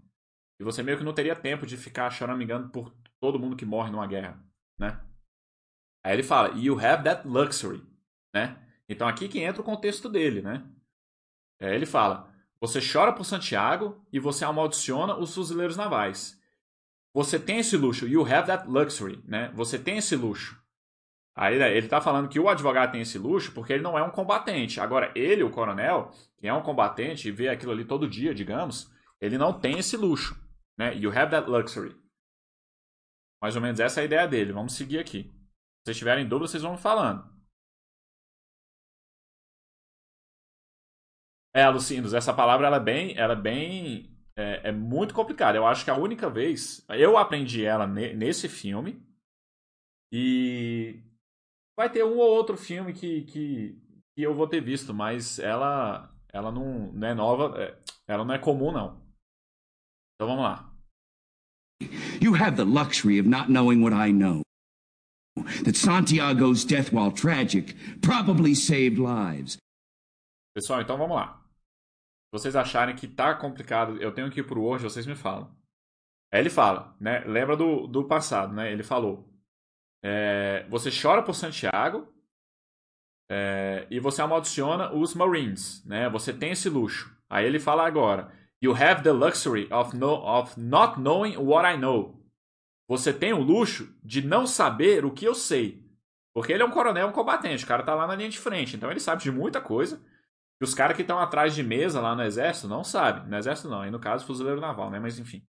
[0.59, 3.91] E você meio que não teria tempo de ficar choramingando por todo mundo que morre
[3.91, 4.41] numa guerra,
[4.79, 5.03] né?
[6.05, 7.83] Aí ele fala, you have that luxury,
[8.33, 8.64] né?
[8.87, 10.63] Então aqui que entra o contexto dele, né?
[11.59, 16.39] É, ele fala, você chora por Santiago e você amaldiçoa os fuzileiros navais.
[17.13, 19.51] Você tem esse luxo, you have that luxury, né?
[19.55, 20.61] Você tem esse luxo.
[21.35, 24.03] Aí né, ele está falando que o advogado tem esse luxo porque ele não é
[24.03, 24.79] um combatente.
[24.79, 28.91] Agora, ele, o coronel, que é um combatente e vê aquilo ali todo dia, digamos,
[29.19, 30.39] ele não tem esse luxo.
[30.77, 30.95] Né?
[30.95, 31.95] You have that luxury.
[33.41, 34.53] Mais ou menos essa é a ideia dele.
[34.53, 35.23] Vamos seguir aqui.
[35.23, 37.34] Se vocês tiverem dúvida, vocês vão falando.
[41.55, 45.57] É, Lucindos, essa palavra ela é bem, ela é bem, é, é, muito complicada.
[45.57, 49.01] Eu acho que a única vez eu aprendi ela ne, nesse filme
[50.11, 51.01] e
[51.73, 53.81] vai ter um ou outro filme que, que,
[54.13, 58.35] que eu vou ter visto, mas ela, ela não, não é nova, é, ela não
[58.35, 59.01] é comum não.
[60.15, 60.69] Então vamos lá.
[62.21, 64.41] You have the luxury of not knowing what I know.
[65.63, 69.57] That Santiago's death, while tragic, probably saved lives.
[70.53, 71.44] Pessoal, então vamos lá.
[72.35, 75.55] Vocês acharem que tá complicado, eu tenho que ir pro Word, vocês me falam.
[76.29, 77.19] Aí ele fala, né?
[77.19, 78.73] Lembra do, do passado, né?
[78.73, 79.25] Ele falou.
[80.03, 82.13] É, você chora por Santiago
[83.31, 86.09] é, e você amaldiçoa os Marines, né?
[86.09, 87.17] Você tem esse luxo.
[87.29, 88.29] Aí ele fala agora.
[88.61, 92.21] You have the luxury of, no, of not knowing what I know.
[92.85, 95.89] Você tem o luxo de não saber o que eu sei.
[96.33, 97.63] Porque ele é um coronel, um combatente.
[97.63, 98.75] O cara tá lá na linha de frente.
[98.75, 100.03] Então ele sabe de muita coisa.
[100.61, 103.27] E os caras que estão atrás de mesa lá no exército não sabem.
[103.27, 103.81] No exército não.
[103.81, 104.99] Aí no caso, fuzileiro naval, né?
[104.99, 105.45] Mas enfim.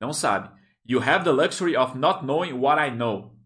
[0.00, 0.50] Não sabe.
[0.84, 3.36] You have the luxury of not knowing what I know.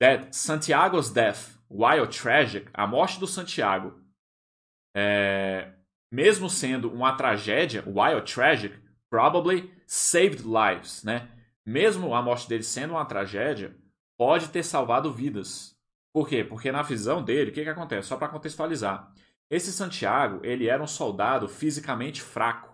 [0.00, 4.02] That Santiago's death, while tragic, a morte do Santiago,
[4.94, 5.72] é,
[6.10, 8.76] mesmo sendo uma tragédia, while tragic,
[9.08, 11.30] probably saved lives, né?
[11.64, 13.76] Mesmo a morte dele sendo uma tragédia,
[14.18, 15.78] pode ter salvado vidas.
[16.12, 16.44] Por quê?
[16.44, 18.08] Porque na visão dele, o que, que acontece?
[18.08, 19.10] Só para contextualizar.
[19.52, 22.72] Esse Santiago, ele era um soldado fisicamente fraco.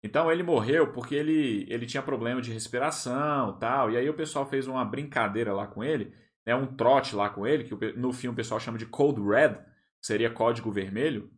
[0.00, 3.90] Então ele morreu porque ele, ele tinha problema de respiração tal.
[3.90, 6.14] E aí o pessoal fez uma brincadeira lá com ele,
[6.46, 9.54] né, um trote lá com ele, que no filme o pessoal chama de Code Red,
[9.54, 11.28] que seria código vermelho.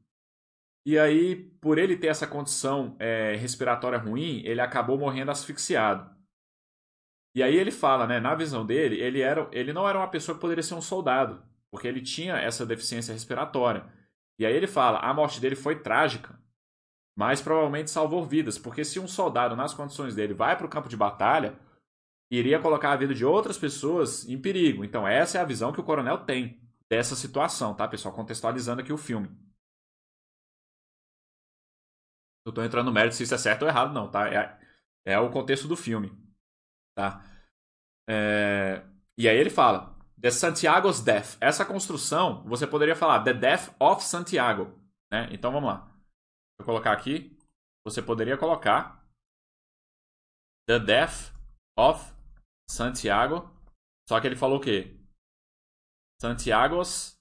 [0.84, 6.14] E aí, por ele ter essa condição é, respiratória ruim, ele acabou morrendo asfixiado.
[7.34, 10.34] E aí ele fala, né, na visão dele, ele, era, ele não era uma pessoa
[10.34, 14.03] que poderia ser um soldado, porque ele tinha essa deficiência respiratória.
[14.38, 16.38] E aí ele fala, a morte dele foi trágica,
[17.16, 20.88] mas provavelmente salvou vidas, porque se um soldado, nas condições dele, vai para o campo
[20.88, 21.58] de batalha,
[22.30, 24.84] iria colocar a vida de outras pessoas em perigo.
[24.84, 28.14] Então essa é a visão que o coronel tem dessa situação, tá, pessoal?
[28.14, 29.28] Contextualizando aqui o filme.
[32.44, 34.28] Não estou entrando no mérito se isso é certo ou errado, não, tá?
[34.28, 34.58] É,
[35.06, 36.12] é o contexto do filme,
[36.94, 37.24] tá?
[38.08, 38.84] É...
[39.16, 41.36] E aí ele fala, The Santiago's Death.
[41.40, 44.78] Essa construção, você poderia falar The Death of Santiago,
[45.12, 45.28] né?
[45.32, 45.92] Então vamos lá.
[46.58, 47.36] Vou colocar aqui.
[47.84, 49.04] Você poderia colocar
[50.66, 51.32] The Death
[51.78, 52.12] of
[52.70, 53.50] Santiago.
[54.08, 54.98] Só que ele falou o quê?
[56.20, 57.18] Santiago's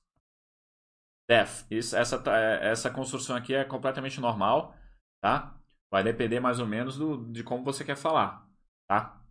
[1.29, 1.65] Death.
[1.69, 2.21] Isso, essa,
[2.61, 4.77] essa construção aqui é completamente normal
[5.23, 5.57] tá?
[5.89, 8.45] Vai depender mais ou menos do, de como você quer falar,
[8.89, 9.21] tá?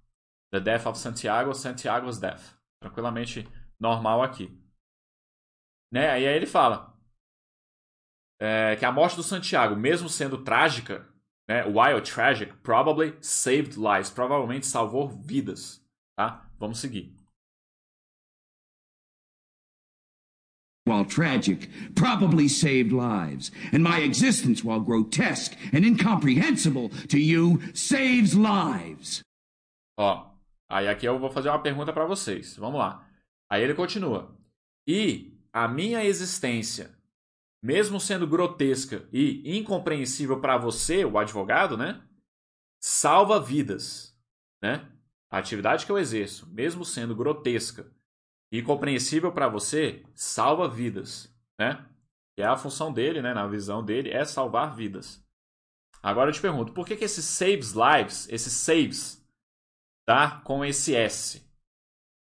[0.50, 2.56] The Death of Santiago, Santiago's Death.
[2.82, 3.48] Tranquilamente
[3.80, 4.50] normal aqui.
[5.90, 6.20] Né?
[6.20, 6.92] E aí ele fala.
[8.40, 11.08] é, que a morte do Santiago, mesmo sendo trágica,
[11.48, 15.80] né, while tragic, probably saved lives, provavelmente salvou vidas,
[16.16, 16.50] tá?
[16.58, 17.14] Vamos seguir.
[20.84, 23.52] while tragic, probably saved lives.
[23.72, 29.22] And my existence, while grotesque and incomprehensible to you, saves lives.
[29.96, 30.31] Ó,
[30.72, 32.56] aí aqui eu vou fazer uma pergunta para vocês.
[32.56, 33.08] Vamos lá.
[33.50, 34.36] Aí ele continua.
[34.86, 36.98] E a minha existência,
[37.62, 42.02] mesmo sendo grotesca e incompreensível para você, o advogado, né?
[42.80, 44.18] Salva vidas,
[44.62, 44.90] né?
[45.30, 47.92] A atividade que eu exerço, mesmo sendo grotesca
[48.50, 51.86] e compreensível para você, salva vidas, né?
[52.34, 53.32] Que é a função dele, né?
[53.32, 55.22] Na visão dele, é salvar vidas.
[56.02, 59.21] Agora eu te pergunto, por que, que esse saves lives, esse saves,
[60.12, 61.42] tá com esse S,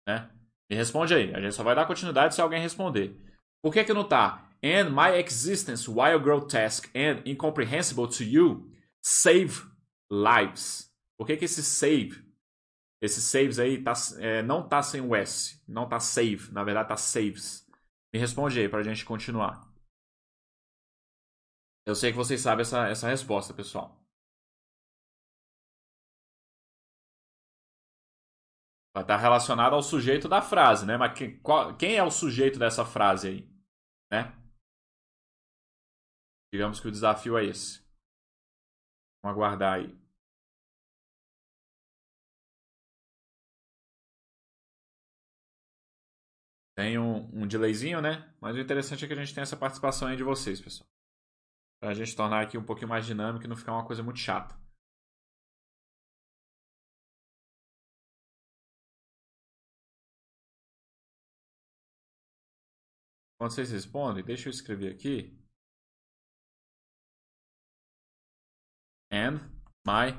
[0.06, 0.30] né?
[0.70, 1.34] Me responde aí.
[1.34, 3.16] A gente só vai dar continuidade se alguém responder.
[3.60, 4.48] Por que que não tá?
[4.62, 8.70] And my existence, while grotesque and incomprehensible to you,
[9.02, 9.66] save
[10.10, 10.92] lives.
[11.18, 12.30] Por que que esse save
[13.02, 15.60] esse saves aí tá, é, não tá sem o S.
[15.66, 16.52] Não tá save.
[16.52, 17.66] Na verdade tá saves.
[18.12, 19.68] Me responde aí pra gente continuar.
[21.86, 23.99] Eu sei que vocês sabem essa, essa resposta, pessoal.
[28.92, 30.96] Vai estar relacionado ao sujeito da frase, né?
[30.96, 33.50] Mas quem, qual, quem é o sujeito dessa frase aí?
[34.10, 34.36] Né?
[36.52, 37.80] Digamos que o desafio é esse.
[39.22, 40.00] Vamos aguardar aí.
[46.76, 48.34] Tem um, um delayzinho, né?
[48.40, 50.88] Mas o interessante é que a gente tem essa participação aí de vocês, pessoal.
[51.80, 54.58] Pra gente tornar aqui um pouquinho mais dinâmico e não ficar uma coisa muito chata.
[63.40, 65.34] Quando vocês respondem, deixa eu escrever aqui.
[69.10, 69.40] And
[69.86, 70.12] my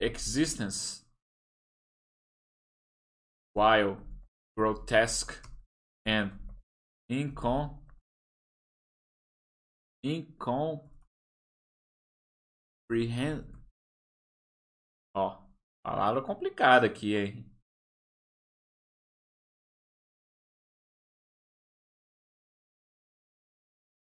[0.00, 1.06] existence
[3.54, 4.04] while
[4.58, 5.40] grotesque
[6.04, 6.32] and
[7.08, 7.80] incom
[10.04, 10.90] incomprehend
[15.14, 15.48] ó
[15.84, 17.55] palavra complicada aqui hein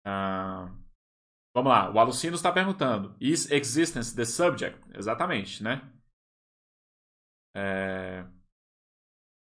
[0.09, 0.73] ah,
[1.55, 5.83] vamos lá o Alucino está perguntando is existence the subject exatamente né
[7.55, 8.25] é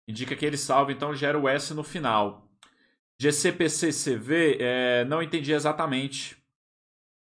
[0.08, 2.50] indica que ele salva, então gera o S no final.
[3.20, 6.42] GCPCCV, é, não entendi exatamente.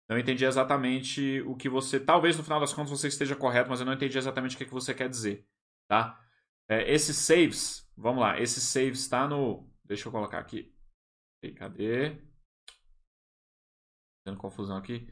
[0.08, 1.98] Não entendi exatamente o que você.
[1.98, 4.64] Talvez no final das contas você esteja correto, mas eu não entendi exatamente o que,
[4.64, 5.44] que você quer dizer.
[5.88, 6.22] Tá?
[6.68, 9.68] É, esses saves, vamos lá, esse saves está no.
[9.84, 10.72] Deixa eu colocar aqui.
[11.56, 12.16] Cadê?
[14.26, 15.08] Tendo confusão aqui.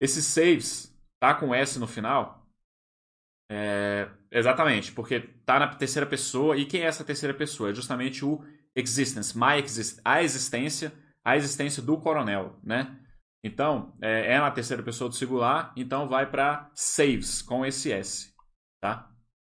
[0.00, 2.48] Esses saves tá com S no final.
[3.50, 6.56] É, exatamente, porque tá na terceira pessoa.
[6.56, 7.70] E quem é essa terceira pessoa?
[7.70, 8.40] É justamente o
[8.76, 9.64] existence, my
[10.04, 10.92] a existência,
[11.24, 13.00] a existência do coronel, né?
[13.42, 18.32] Então, é, é na terceira pessoa do singular, então vai para saves com esse S,
[18.80, 19.12] tá?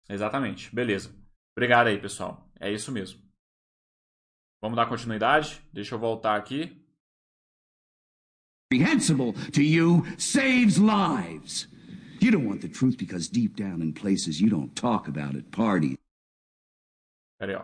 [0.07, 1.13] Exatamente, beleza.
[1.57, 2.49] Obrigado aí, pessoal.
[2.57, 3.21] É isso mesmo.
[4.61, 5.61] Vamos dar continuidade?
[5.73, 6.86] Deixa eu voltar aqui.
[8.69, 11.67] Comprehensible to you saves lives.
[12.19, 15.51] You don't want the truth because deep down in places you don't talk about at
[15.51, 15.97] parties.
[17.41, 17.63] Peraí, ó.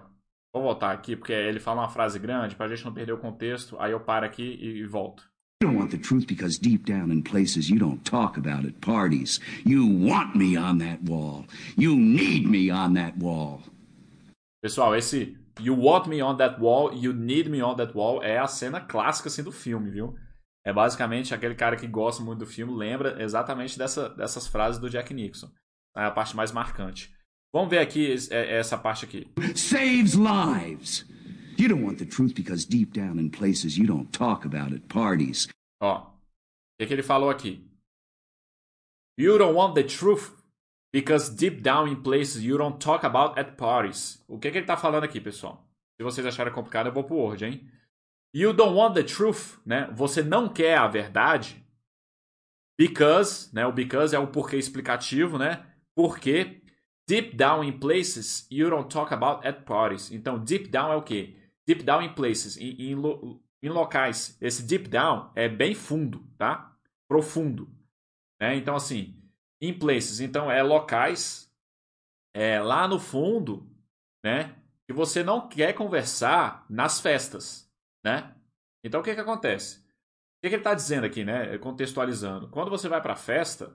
[0.53, 3.75] Vou voltar aqui porque ele fala uma frase grande pra gente não perder o contexto.
[3.79, 5.23] Aí eu paro aqui e, e volto.
[5.61, 8.79] You don't want the truth because deep down in places you don't talk about at
[8.79, 9.41] parties.
[9.65, 11.45] You want me on that wall.
[11.75, 13.61] You need me on that wall.
[14.61, 18.39] Pessoal, esse You want me on that wall, you need me on that wall é
[18.39, 20.15] a cena clássica assim do filme, viu?
[20.65, 24.89] É basicamente aquele cara que gosta muito do filme, lembra exatamente dessa, dessas frases do
[24.89, 25.49] Jack Nixon.
[25.95, 27.13] É a parte mais marcante.
[27.53, 29.27] Vamos ver aqui é, essa parte aqui.
[29.55, 31.05] Saves lives.
[31.57, 34.87] You don't want the truth because deep down in places you don't talk about at
[34.87, 35.47] parties.
[35.81, 36.11] Ó, o
[36.79, 37.63] que, que ele falou aqui?
[39.19, 40.31] You don't want the truth
[40.91, 44.23] because deep down in places you don't talk about at parties.
[44.27, 45.63] O que, que ele está falando aqui, pessoal?
[45.95, 47.69] Se vocês acharem complicado, eu vou pro Word, hein?
[48.33, 49.87] You don't want the truth, né?
[49.93, 51.63] Você não quer a verdade.
[52.75, 53.65] Because, né?
[53.67, 55.63] O because é o porquê explicativo, né?
[55.95, 56.63] Porque
[57.07, 60.11] deep down in places you don't talk about at parties.
[60.11, 61.37] Então, deep down é o quê?
[61.67, 64.35] Deep down in places, em, em, em locais.
[64.41, 66.75] Esse deep down é bem fundo, tá?
[67.07, 67.69] Profundo.
[68.41, 68.55] Né?
[68.55, 69.15] Então, assim,
[69.61, 71.53] in places, então é locais
[72.33, 73.69] é, lá no fundo,
[74.25, 74.55] né?
[74.87, 77.71] Que você não quer conversar nas festas
[78.03, 78.35] né?
[78.83, 79.83] Então o que que acontece?
[80.43, 81.57] que, que ele está dizendo aqui, né?
[81.57, 82.49] Contextualizando.
[82.49, 83.73] Quando você vai para a festa,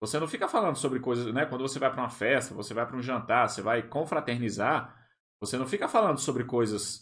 [0.00, 1.44] você não fica falando sobre coisas, né?
[1.44, 4.96] Quando você vai para uma festa, você vai para um jantar, você vai confraternizar,
[5.40, 7.00] você não fica falando sobre coisas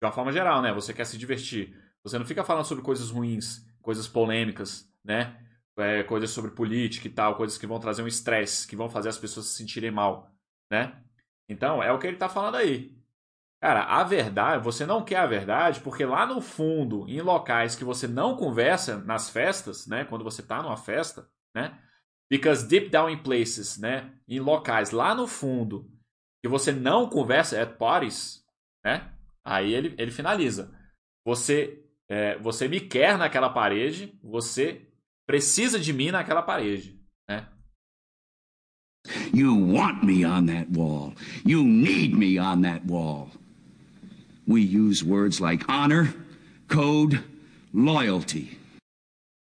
[0.00, 0.72] de uma forma geral, né?
[0.72, 1.76] Você quer se divertir.
[2.04, 5.44] Você não fica falando sobre coisas ruins, coisas polêmicas, né?
[5.76, 9.08] É, coisas sobre política e tal, coisas que vão trazer um estresse, que vão fazer
[9.08, 10.32] as pessoas se sentirem mal,
[10.70, 11.02] né?
[11.48, 12.96] Então, é o que ele está falando aí.
[13.62, 17.84] Cara, a verdade, você não quer a verdade porque lá no fundo, em locais que
[17.84, 20.04] você não conversa nas festas, né?
[20.04, 21.78] Quando você está numa festa, né?
[22.28, 24.12] Because deep down in places, né?
[24.26, 25.88] Em locais lá no fundo
[26.42, 28.44] que você não conversa at parties,
[28.84, 29.12] né?
[29.44, 30.76] Aí ele, ele finaliza.
[31.24, 34.88] Você é, você me quer naquela parede, você
[35.24, 37.00] precisa de mim naquela parede,
[37.30, 37.46] né?
[39.32, 41.14] You want me on that wall.
[41.46, 43.30] You need me on that wall.
[44.46, 46.14] We use words like honor,
[46.68, 47.22] code,
[47.72, 48.58] loyalty.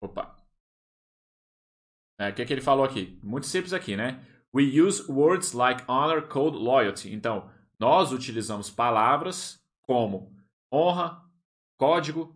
[0.03, 0.35] Opa.
[2.19, 3.17] É, o que, é que ele falou aqui?
[3.23, 4.19] Muito simples aqui, né?
[4.53, 7.13] We use words like honor, code, loyalty.
[7.13, 7.49] Então,
[7.79, 10.31] nós utilizamos palavras como
[10.71, 11.23] honra,
[11.79, 12.35] código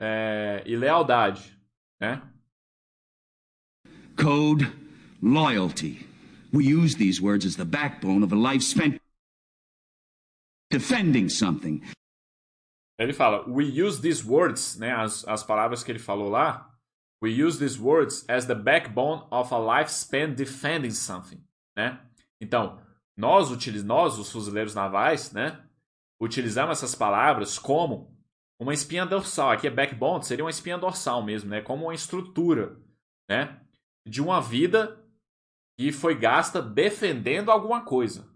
[0.00, 1.56] é, e lealdade,
[2.00, 2.22] né?
[4.16, 4.72] Code,
[5.22, 6.06] loyalty.
[6.52, 9.01] We use these words as the backbone of a life spent
[10.72, 11.80] defending something.
[12.98, 16.70] Ele fala, we use these words, né, as, as palavras que ele falou lá,
[17.22, 21.42] we use these words as the backbone of a life spent defending something,
[21.76, 22.00] né?
[22.40, 22.80] Então,
[23.16, 23.50] nós,
[23.84, 25.60] nós os fuzileiros navais, né,
[26.20, 28.12] utilizamos essas palavras como
[28.60, 29.50] uma espinha dorsal.
[29.50, 31.60] Aqui é backbone, seria uma espinha dorsal mesmo, né?
[31.60, 32.76] Como uma estrutura,
[33.28, 33.60] né?
[34.06, 35.00] De uma vida
[35.76, 38.28] que foi gasta defendendo alguma coisa,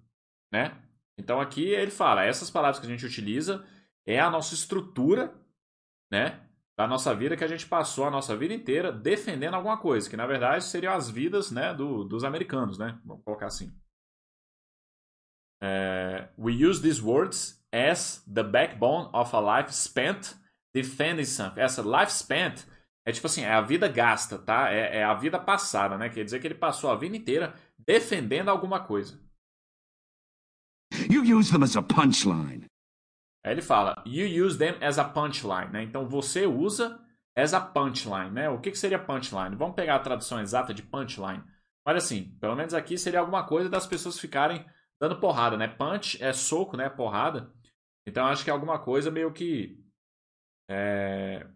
[0.53, 0.77] né?
[1.19, 3.65] Então aqui ele fala, essas palavras que a gente utiliza
[4.07, 5.35] é a nossa estrutura,
[6.11, 6.41] né?
[6.79, 10.17] Da nossa vida que a gente passou a nossa vida inteira defendendo alguma coisa, que
[10.17, 13.01] na verdade seriam as vidas, né, do, dos americanos, né?
[13.05, 13.75] Vamos colocar assim.
[15.63, 20.35] É, we use these words as the backbone of a life spent
[20.75, 21.61] defending something.
[21.61, 22.67] Essa life spent
[23.07, 24.71] é tipo assim, é a vida gasta, tá?
[24.73, 26.09] É, é a vida passada, né?
[26.09, 29.19] Quer dizer que ele passou a vida inteira defendendo alguma coisa.
[31.11, 32.67] You use them as a punchline.
[33.45, 35.83] Aí ele fala, you use them as a punchline, né?
[35.83, 37.01] Então você usa
[37.37, 38.49] as a punchline, né?
[38.49, 39.55] O que, que seria punchline?
[39.57, 41.45] Vamos pegar a tradução exata de punchline.
[41.85, 44.65] Mas assim, pelo menos aqui seria alguma coisa das pessoas ficarem
[45.01, 45.69] dando porrada, né?
[45.69, 46.89] Punch é soco, né?
[46.89, 47.53] Porrada.
[48.07, 49.79] Então acho que é alguma coisa meio que
[50.69, 51.47] é,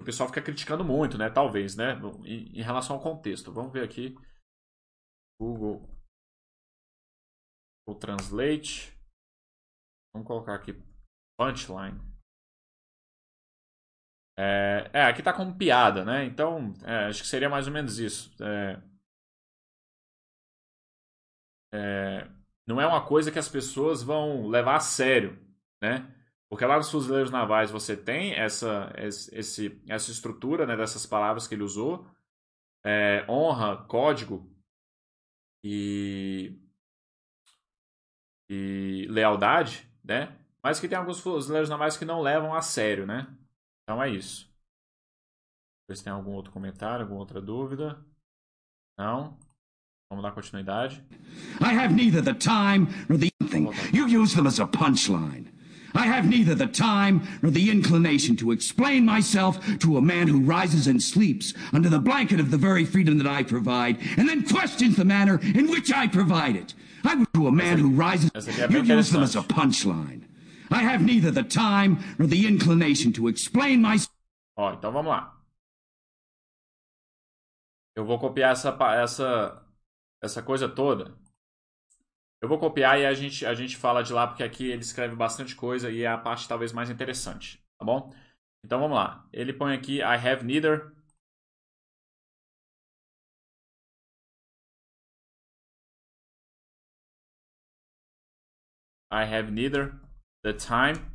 [0.00, 1.30] o pessoal fica criticando muito, né?
[1.30, 1.98] Talvez, né?
[2.24, 3.52] Em, relação ao contexto.
[3.52, 4.14] Vamos ver aqui.
[5.40, 5.88] Google.
[7.86, 8.92] O Translate.
[10.14, 10.72] Vamos colocar aqui
[11.38, 12.00] punchline.
[14.36, 16.24] É, é, aqui tá como piada, né?
[16.24, 18.34] Então, é, acho que seria mais ou menos isso.
[18.42, 18.82] É,
[21.72, 22.28] é,
[22.66, 25.38] não é uma coisa que as pessoas vão levar a sério,
[25.82, 26.10] né?
[26.48, 31.54] Porque lá nos fuzileiros navais você tem essa, esse, essa estrutura né, dessas palavras que
[31.54, 32.06] ele usou.
[32.84, 34.48] É, honra, código
[35.64, 36.63] e,
[38.48, 40.36] e lealdade, né?
[40.62, 43.26] Mas que tem alguns fuzileiros navais que não levam a sério, né?
[43.82, 44.50] Então é isso.
[45.88, 48.02] Ver se tem algum outro comentário, alguma outra dúvida.
[48.98, 49.38] Não?
[50.10, 51.02] Vamos dar continuidade.
[51.60, 53.68] I have neither the time nor the thing.
[53.92, 55.52] You use them as a punchline.
[55.94, 60.40] I have neither the time nor the inclination to explain myself to a man who
[60.40, 64.42] rises and sleeps under the blanket of the very freedom that I provide, and then
[64.42, 66.74] questions the manner in which I provide it.
[67.04, 68.30] I would to a man who rises.
[68.70, 70.22] You use them as a punchline.
[70.70, 74.10] I have neither the time nor the inclination to explain myself.
[74.56, 75.34] Ó, então vamos lá.
[77.96, 79.62] Eu vou copiar essa, essa,
[80.22, 81.16] essa coisa toda
[82.44, 85.16] Eu vou copiar e a gente, a gente fala de lá, porque aqui ele escreve
[85.16, 88.12] bastante coisa e é a parte talvez mais interessante, tá bom?
[88.62, 89.26] Então vamos lá.
[89.32, 90.92] Ele põe aqui I have neither
[99.14, 100.00] I have neither
[100.42, 101.12] the time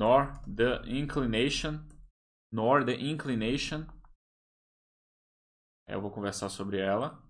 [0.00, 1.86] nor the inclination
[2.50, 3.86] nor the inclination.
[5.86, 7.22] Eu vou conversar sobre ela.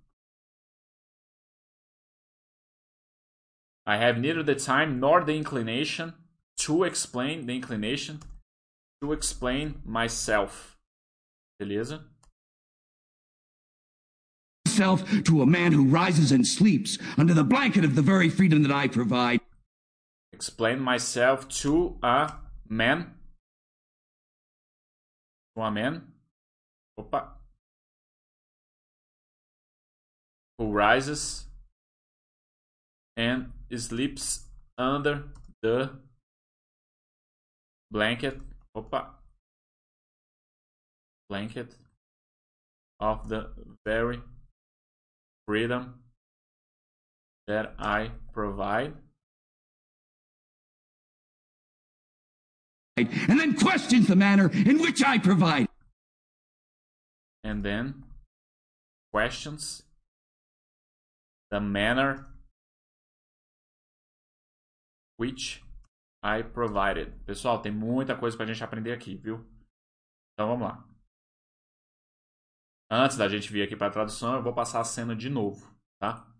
[3.84, 6.14] I have neither the time nor the inclination
[6.61, 8.20] to explain the inclination
[9.03, 10.78] to explain myself.
[11.61, 12.09] Beleza?
[14.75, 18.64] Myself to a man who rises and sleeps under the blanket of the very freedom
[18.64, 19.41] that I provide.
[20.33, 22.33] Explain myself to a
[22.68, 23.14] man
[25.55, 26.03] To a man.
[26.99, 27.29] Opa.
[30.59, 31.45] Who rises
[33.16, 34.47] and sleeps
[34.77, 35.25] under
[35.62, 35.91] the
[37.93, 38.41] blanket.
[38.77, 39.07] Opa.
[41.29, 41.77] Blanket
[42.99, 43.51] of the
[43.85, 44.20] very
[45.47, 45.95] freedom
[47.47, 48.95] that I provide.
[52.97, 55.66] And then questions the manner in which I provide.
[57.42, 58.05] And then
[59.12, 59.82] questions
[61.51, 62.26] the manner
[65.16, 65.62] which
[66.22, 67.12] I provided.
[67.26, 69.45] Pessoal, tem muita coisa pra gente aprender aqui, viu?
[70.32, 70.93] Então vamos lá.
[72.91, 75.66] Antes da gente vir aqui para a tradução, eu vou passar a cena de novo,
[75.99, 76.30] tá?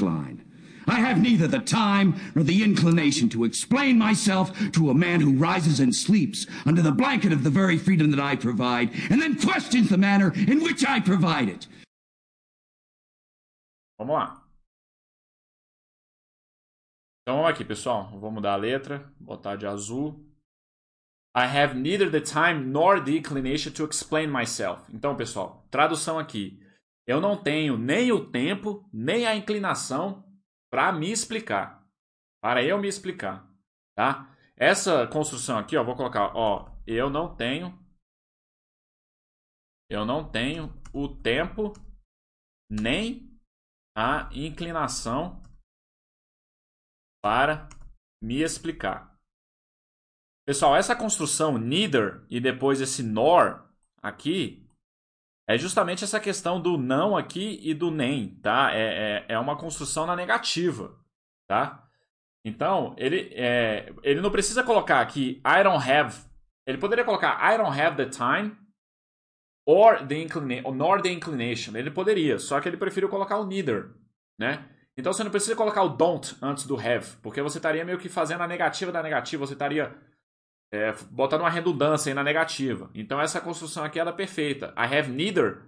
[0.00, 0.42] Line.
[0.86, 5.32] I have neither the time nor the inclination to explain myself to a man who
[5.32, 9.36] rises and sleeps under the blanket of the very freedom that I provide, and then
[9.36, 11.68] questions the manner in which I provide it.
[13.98, 14.42] Vamos lá.
[17.22, 18.18] Então vamos aqui, pessoal.
[18.18, 20.29] Vou mudar a letra, botar de azul.
[21.34, 24.82] I have neither the time nor the inclination to explain myself.
[24.92, 26.60] Então, pessoal, tradução aqui.
[27.06, 30.24] Eu não tenho nem o tempo, nem a inclinação
[30.70, 31.86] para me explicar.
[32.42, 33.48] Para eu me explicar,
[33.94, 34.36] tá?
[34.56, 37.78] Essa construção aqui, ó, vou colocar, ó, eu não tenho
[39.90, 41.72] eu não tenho o tempo
[42.70, 43.36] nem
[43.96, 45.42] a inclinação
[47.20, 47.68] para
[48.22, 49.09] me explicar.
[50.50, 53.70] Pessoal, essa construção neither e depois esse nor
[54.02, 54.66] aqui
[55.48, 58.74] é justamente essa questão do não aqui e do nem, tá?
[58.74, 60.98] É, é, é uma construção na negativa,
[61.46, 61.88] tá?
[62.44, 66.20] Então, ele, é, ele não precisa colocar aqui I don't have.
[66.66, 68.56] Ele poderia colocar I don't have the time
[69.64, 71.76] or the inclination, nor the inclination.
[71.76, 73.92] Ele poderia, só que ele preferiu colocar o neither,
[74.36, 74.68] né?
[74.96, 78.08] Então você não precisa colocar o don't antes do have, porque você estaria meio que
[78.08, 80.09] fazendo a negativa da negativa, você estaria
[80.72, 82.90] é, botando uma redundância aí na negativa.
[82.94, 84.72] Então essa construção aqui ela é perfeita.
[84.76, 85.62] I have neither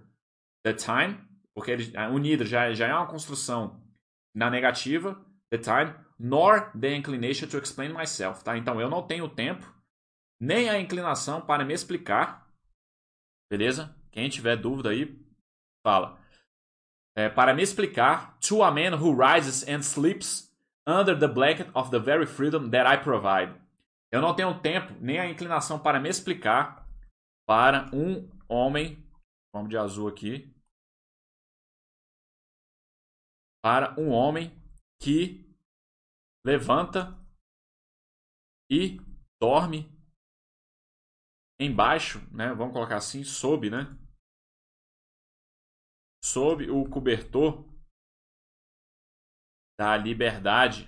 [0.63, 1.19] the time,
[1.53, 3.81] porque ele, o neither já, já é uma construção
[4.35, 8.57] na negativa, the time, nor the inclination to explain myself, tá?
[8.57, 9.71] Então eu não tenho tempo,
[10.39, 12.49] nem a inclinação para me explicar,
[13.51, 13.95] beleza?
[14.11, 15.19] Quem tiver dúvida aí,
[15.85, 16.19] fala.
[17.15, 20.51] É, para me explicar, to a man who rises and sleeps
[20.87, 23.53] under the blanket of the very freedom that I provide.
[24.13, 26.87] Eu não tenho tempo nem a inclinação para me explicar
[27.47, 29.01] para um homem,
[29.51, 30.53] vamos de azul aqui,
[33.63, 34.51] para um homem
[35.01, 35.51] que
[36.45, 37.17] levanta
[38.69, 38.99] e
[39.41, 39.89] dorme
[41.59, 42.53] embaixo, né?
[42.53, 43.97] Vamos colocar assim, sob, né?
[46.23, 47.65] Sob o cobertor
[49.79, 50.85] da liberdade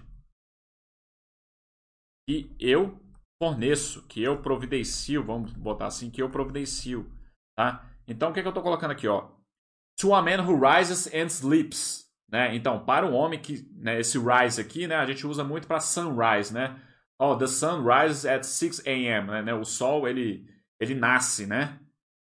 [2.29, 3.03] que eu
[3.41, 7.11] forneço, que eu providencio, vamos botar assim, que eu providencio,
[7.57, 7.85] tá?
[8.07, 9.29] Então, o que, é que eu estou colocando aqui, ó?
[9.99, 12.55] To a man who rises and sleeps, né?
[12.55, 15.79] Então, para um homem que, né, esse rise aqui, né, a gente usa muito para
[15.79, 16.79] sunrise, né?
[17.19, 19.53] Oh, the sun rises at 6 a.m., né?
[19.53, 20.47] O sol, ele,
[20.79, 21.79] ele nasce, né?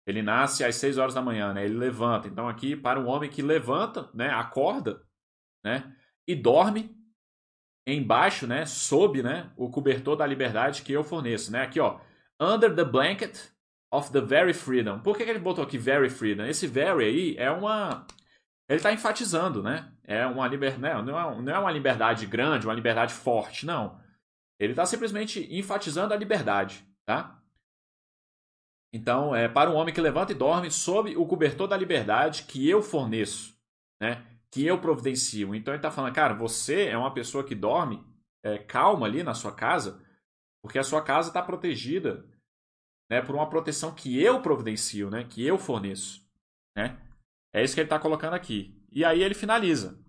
[0.06, 1.64] Ele nasce às 6 horas da manhã, né?
[1.64, 2.26] Ele levanta.
[2.26, 5.02] Então, aqui, para um homem que levanta, né, acorda,
[5.64, 5.94] né,
[6.26, 6.99] e dorme
[7.86, 11.62] embaixo, né, sob, né, o cobertor da liberdade que eu forneço, né?
[11.62, 11.98] Aqui, ó,
[12.40, 13.36] under the blanket
[13.92, 15.00] of the very freedom.
[15.00, 16.44] Por que, que ele botou aqui very freedom?
[16.44, 18.06] Esse very aí é uma
[18.70, 19.92] ele está enfatizando, né?
[20.04, 21.02] É uma liberdade, né?
[21.02, 24.00] não, é, não é uma liberdade grande, uma liberdade forte, não.
[24.60, 27.42] Ele está simplesmente enfatizando a liberdade, tá?
[28.92, 32.68] Então, é para um homem que levanta e dorme sob o cobertor da liberdade que
[32.68, 33.58] eu forneço,
[34.00, 34.24] né?
[34.52, 35.54] Que eu providencio.
[35.54, 38.04] Então ele está falando, cara, você é uma pessoa que dorme
[38.44, 40.04] é, calma ali na sua casa,
[40.62, 42.28] porque a sua casa está protegida
[43.10, 46.26] né, por uma proteção que eu providencio, né, que eu forneço.
[46.76, 46.98] Né?
[47.54, 48.80] É isso que ele está colocando aqui.
[48.90, 50.02] E aí ele finaliza.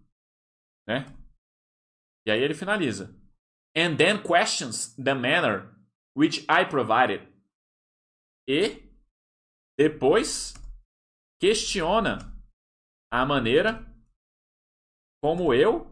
[0.88, 1.06] Né?
[2.26, 3.16] E aí ele finaliza.
[3.76, 5.74] And then questions the manner
[6.16, 7.28] which I provided.
[8.48, 8.92] E
[9.78, 10.54] depois
[11.40, 12.20] questiona
[13.12, 13.91] a maneira
[15.22, 15.86] como eu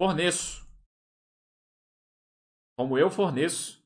[0.00, 0.68] forneço.
[2.78, 3.82] Como eu forneço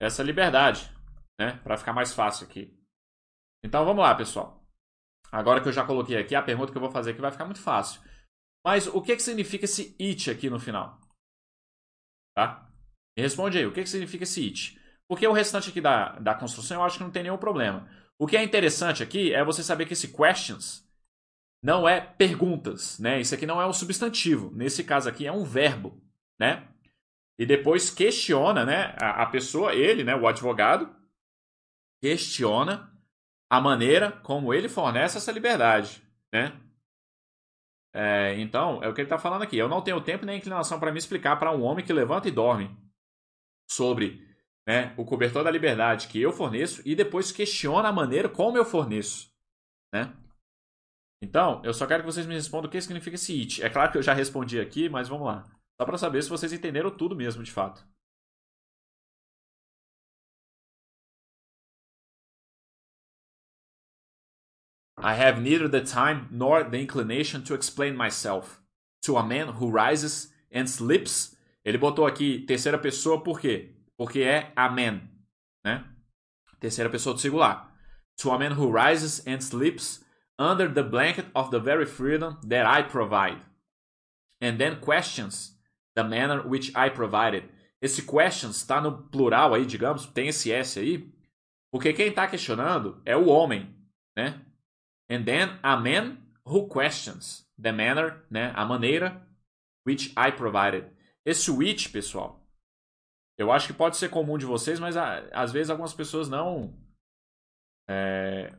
[0.00, 0.90] essa liberdade,
[1.38, 1.58] né?
[1.62, 2.76] Para ficar mais fácil aqui.
[3.64, 4.62] Então vamos lá, pessoal.
[5.30, 7.44] Agora que eu já coloquei aqui, a pergunta que eu vou fazer aqui vai ficar
[7.44, 8.02] muito fácil.
[8.64, 11.00] Mas o que, que significa esse it aqui no final?
[12.36, 12.70] Tá?
[13.16, 14.80] Me responde aí, o que, que significa esse it?
[15.08, 17.88] Porque o restante aqui da, da construção eu acho que não tem nenhum problema.
[18.18, 20.81] O que é interessante aqui é você saber que esse questions
[21.62, 23.20] não é perguntas, né?
[23.20, 24.50] Isso aqui não é um substantivo.
[24.54, 26.02] Nesse caso aqui é um verbo,
[26.38, 26.68] né?
[27.38, 28.96] E depois questiona, né?
[29.00, 30.16] A, a pessoa, ele, né?
[30.16, 30.94] O advogado,
[32.00, 32.92] questiona
[33.48, 36.02] a maneira como ele fornece essa liberdade,
[36.32, 36.52] né?
[37.94, 39.56] É, então, é o que ele está falando aqui.
[39.56, 42.32] Eu não tenho tempo nem inclinação para me explicar para um homem que levanta e
[42.32, 42.74] dorme
[43.70, 44.26] sobre
[44.66, 48.64] né, o cobertor da liberdade que eu forneço e depois questiona a maneira como eu
[48.64, 49.30] forneço.
[49.92, 50.12] Né?
[51.22, 53.62] Então, eu só quero que vocês me respondam o que significa esse it.
[53.62, 55.48] É claro que eu já respondi aqui, mas vamos lá.
[55.80, 57.86] Só para saber se vocês entenderam tudo mesmo, de fato.
[64.98, 68.60] I have neither the time nor the inclination to explain myself.
[69.04, 71.36] To a man who rises and sleeps.
[71.64, 73.76] Ele botou aqui terceira pessoa por quê?
[73.96, 75.02] Porque é a man,
[75.64, 75.84] né?
[76.58, 77.72] Terceira pessoa do singular.
[78.20, 80.04] To a man who rises and sleeps
[80.38, 83.40] under the blanket of the very freedom that I provide.
[84.40, 85.56] And then questions
[85.94, 87.44] the manner which I provided.
[87.80, 91.12] Esse questions está no plural aí, digamos, tem esse S aí,
[91.72, 93.74] porque quem está questionando é o homem,
[94.16, 94.40] né?
[95.10, 98.52] And then a man who questions the manner, né?
[98.54, 99.26] A maneira
[99.84, 100.90] which I provided.
[101.24, 102.40] Esse which, pessoal,
[103.38, 106.76] eu acho que pode ser comum de vocês, mas às vezes algumas pessoas não
[107.88, 108.52] é,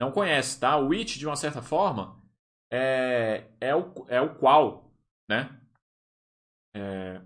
[0.00, 0.76] não conhecem, tá?
[0.76, 2.22] O which, de uma certa forma,
[2.70, 4.90] é, é, o, é o qual,
[5.28, 5.60] né?
[6.74, 7.22] É,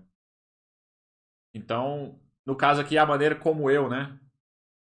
[1.53, 4.17] então, no caso aqui, a maneira como eu, né?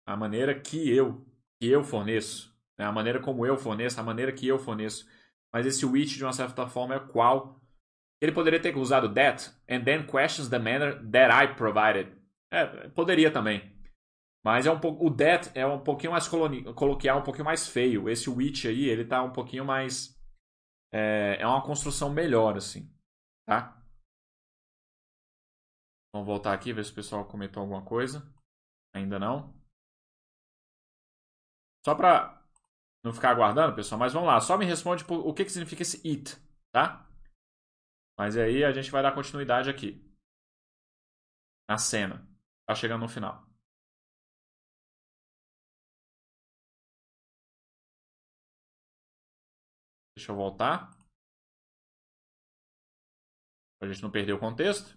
[0.06, 1.26] A maneira que eu,
[1.60, 2.56] que eu forneço.
[2.78, 2.84] Né?
[2.84, 5.08] A maneira como eu forneço, a maneira que eu forneço.
[5.52, 7.60] Mas esse which, de uma certa forma, é qual.
[8.20, 12.12] Ele poderia ter usado that, and then questions the manner that I provided.
[12.50, 13.75] É, poderia também.
[14.46, 18.08] Mas é um pouco, o that é um pouquinho mais coloquial, um pouquinho mais feio.
[18.08, 20.16] Esse which aí, ele tá um pouquinho mais.
[20.94, 22.88] É, é uma construção melhor, assim.
[23.44, 23.76] Tá?
[26.14, 28.32] Vamos voltar aqui, ver se o pessoal comentou alguma coisa.
[28.94, 29.52] Ainda não.
[31.84, 32.40] Só para
[33.04, 34.40] não ficar aguardando, pessoal, mas vamos lá.
[34.40, 36.36] Só me responde o que, que significa esse it,
[36.72, 37.04] tá?
[38.16, 40.08] Mas aí a gente vai dar continuidade aqui.
[41.68, 42.24] Na cena.
[42.64, 43.45] Tá chegando no final.
[50.26, 50.90] Deixa eu voltar.
[53.78, 54.96] Pra gente não perder o contexto.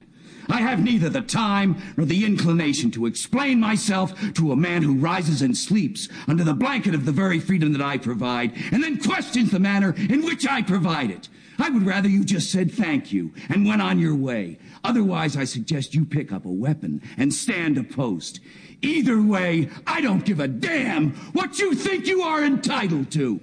[0.50, 4.96] I have neither the time nor the inclination to explain myself to a man who
[4.96, 8.98] rises and sleeps under the blanket of the very freedom that I provide and then
[8.98, 11.30] questions the manner in which I provide it.
[11.60, 14.58] I would rather you just said thank you and went on your way.
[14.84, 18.40] Otherwise, I suggest you pick up a weapon and stand a post.
[18.82, 23.42] Either way, I don't give a damn what you think you are entitled to.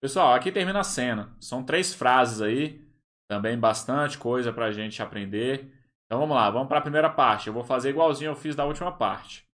[0.00, 1.36] Pessoal, aqui termina a cena.
[1.40, 2.80] São três frases aí.
[3.28, 5.72] Também bastante coisa pra gente aprender.
[6.06, 7.46] Então vamos lá, vamos para a primeira parte.
[7.46, 9.46] Eu vou fazer igualzinho eu fiz da última parte.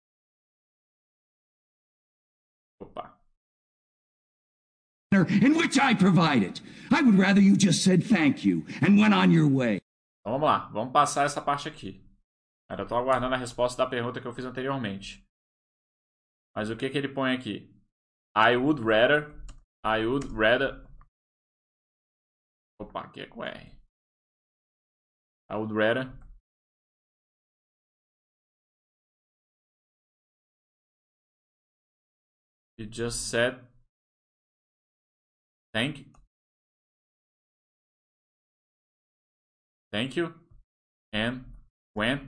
[2.80, 3.18] Opa.
[5.12, 6.61] In which I provided.
[6.92, 9.80] I would rather you just said thank you and went on your way.
[10.20, 12.05] Então vamos lá, vamos passar essa parte aqui.
[12.70, 15.24] Eu estou aguardando a resposta da pergunta que eu fiz anteriormente.
[16.57, 17.70] Mas o que, que ele põe aqui?
[18.36, 19.43] I would rather.
[19.85, 20.87] I would rather.
[22.80, 23.45] Opa, aqui é com.
[23.45, 26.11] I would rather
[32.76, 33.61] You just said
[35.72, 36.05] thank you.
[39.93, 40.35] Thank you
[41.12, 41.45] and
[41.95, 42.22] went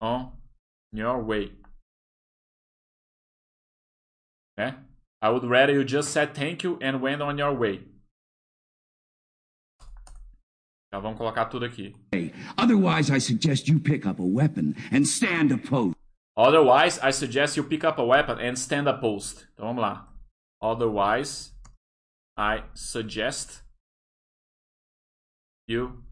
[0.00, 0.32] on
[0.92, 1.52] your way.
[4.58, 4.74] Okay?
[5.26, 7.80] I would rather you just said thank you and went on your way.
[10.86, 11.96] Então vamos colocar tudo aqui.
[12.56, 15.96] Otherwise, I suggest you pick up a weapon and stand a post.
[16.36, 19.48] Otherwise, I suggest you pick up a weapon and stand a post.
[19.54, 20.06] Então vamos lá.
[20.62, 21.50] Otherwise,
[22.36, 23.62] I suggest
[25.66, 26.04] you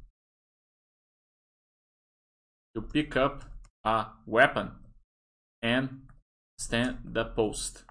[2.74, 3.44] you pick up
[3.84, 4.72] a weapon
[5.62, 6.00] and
[6.58, 7.83] stand the post.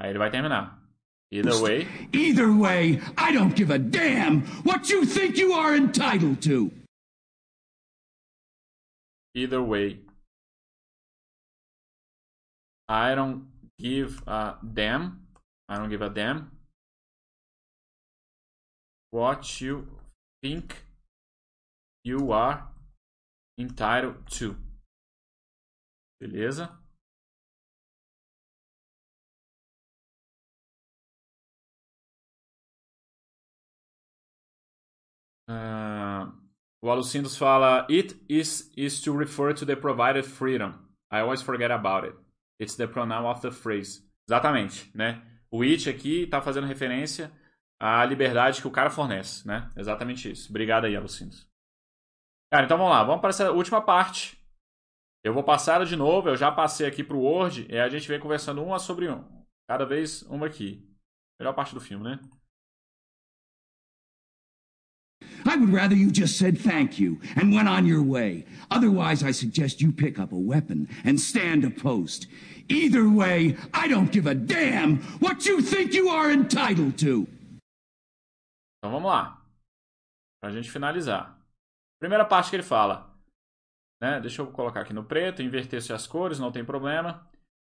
[0.00, 0.80] Aí ele vai terminar.
[1.30, 1.86] Either way.
[2.12, 6.72] Either way, I don't give a damn what you think you are entitled to.
[9.34, 10.00] Either way.
[12.88, 13.46] I don't
[13.78, 15.20] give a damn.
[15.68, 16.50] I don't give a damn
[19.10, 19.86] what you
[20.42, 20.82] think
[22.04, 22.66] you are
[23.58, 24.56] entitled to.
[26.20, 26.79] Beleza?
[35.50, 36.32] Uh,
[36.80, 40.74] o Alucindos fala: It is, is to refer to the provided freedom.
[41.10, 42.16] I always forget about it.
[42.60, 44.08] It's the pronoun of the phrase.
[44.28, 45.22] Exatamente, né?
[45.50, 47.32] O it aqui está fazendo referência
[47.80, 49.68] à liberdade que o cara fornece, né?
[49.76, 50.50] Exatamente isso.
[50.50, 51.48] Obrigado aí, Alucindos.
[52.52, 53.02] Cara, então vamos lá.
[53.02, 54.38] Vamos para essa última parte.
[55.24, 56.28] Eu vou passar ela de novo.
[56.28, 59.24] Eu já passei aqui para o Word e a gente vem conversando uma sobre um.
[59.68, 60.88] Cada vez uma aqui.
[61.38, 62.20] Melhor parte do filme, né?
[65.44, 68.44] I would rather you just said thank you and went on your way.
[68.70, 72.26] Otherwise, I suggest you pick up a weapon and stand a post.
[72.68, 77.26] Either way, I don't give a damn what you think you are entitled to.
[78.78, 79.42] Então vamos lá.
[80.40, 81.38] Pra gente finalizar.
[82.00, 83.10] Primeira parte que ele fala.
[84.00, 84.20] Né?
[84.20, 87.28] Deixa eu colocar aqui no preto, inverter-se as cores, não tem problema.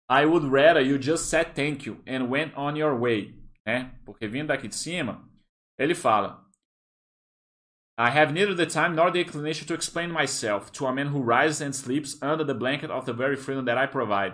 [0.10, 3.36] I would rather you just said thank you and went on your way.
[3.66, 3.92] Né?
[4.06, 5.28] Porque vindo daqui de cima,
[5.78, 6.45] ele fala:
[7.98, 11.22] I have neither the time nor the inclination to explain myself to a man who
[11.22, 14.34] rises and sleeps under the blanket of the very freedom that I provide,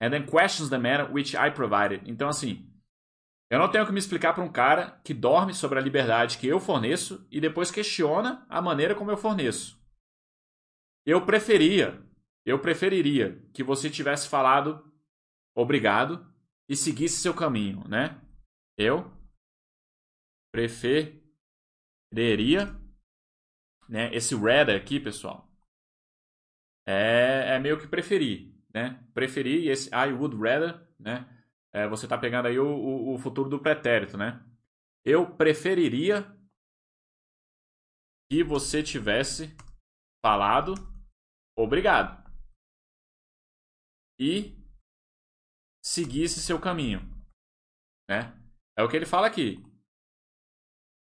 [0.00, 2.02] and then questions the manner which I provided.
[2.06, 2.68] Então, assim,
[3.50, 6.46] eu não tenho que me explicar para um cara que dorme sobre a liberdade que
[6.48, 9.78] eu forneço e depois questiona a maneira como eu forneço.
[11.06, 12.02] Eu preferia,
[12.44, 14.84] eu preferiria que você tivesse falado
[15.56, 16.30] obrigado
[16.68, 18.20] e seguisse seu caminho, né?
[18.76, 19.10] Eu
[20.52, 21.22] preferiria
[23.88, 24.14] né?
[24.14, 25.48] Esse rather aqui, pessoal,
[26.86, 29.02] é, é meio que preferir, né?
[29.14, 31.28] Preferir esse I would rather, né?
[31.72, 34.44] É, você está pegando aí o, o, o futuro do pretérito, né?
[35.04, 36.36] Eu preferiria
[38.30, 39.56] que você tivesse
[40.24, 40.74] falado
[41.56, 42.28] obrigado
[44.20, 44.56] e
[45.82, 47.00] seguisse seu caminho,
[48.08, 48.34] né?
[48.76, 49.62] É o que ele fala aqui.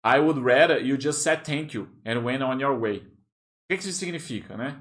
[0.07, 2.99] I would rather you just said thank you and went on your way.
[2.99, 4.81] O que, que isso significa, né?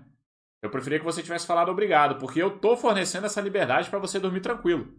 [0.61, 4.19] Eu preferia que você tivesse falado obrigado, porque eu estou fornecendo essa liberdade para você
[4.19, 4.93] dormir tranquilo,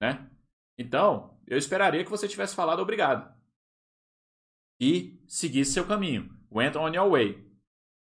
[0.00, 0.26] né?
[0.78, 3.34] Então, eu esperaria que você tivesse falado obrigado
[4.80, 6.34] e seguisse seu caminho.
[6.50, 7.46] Went on your way.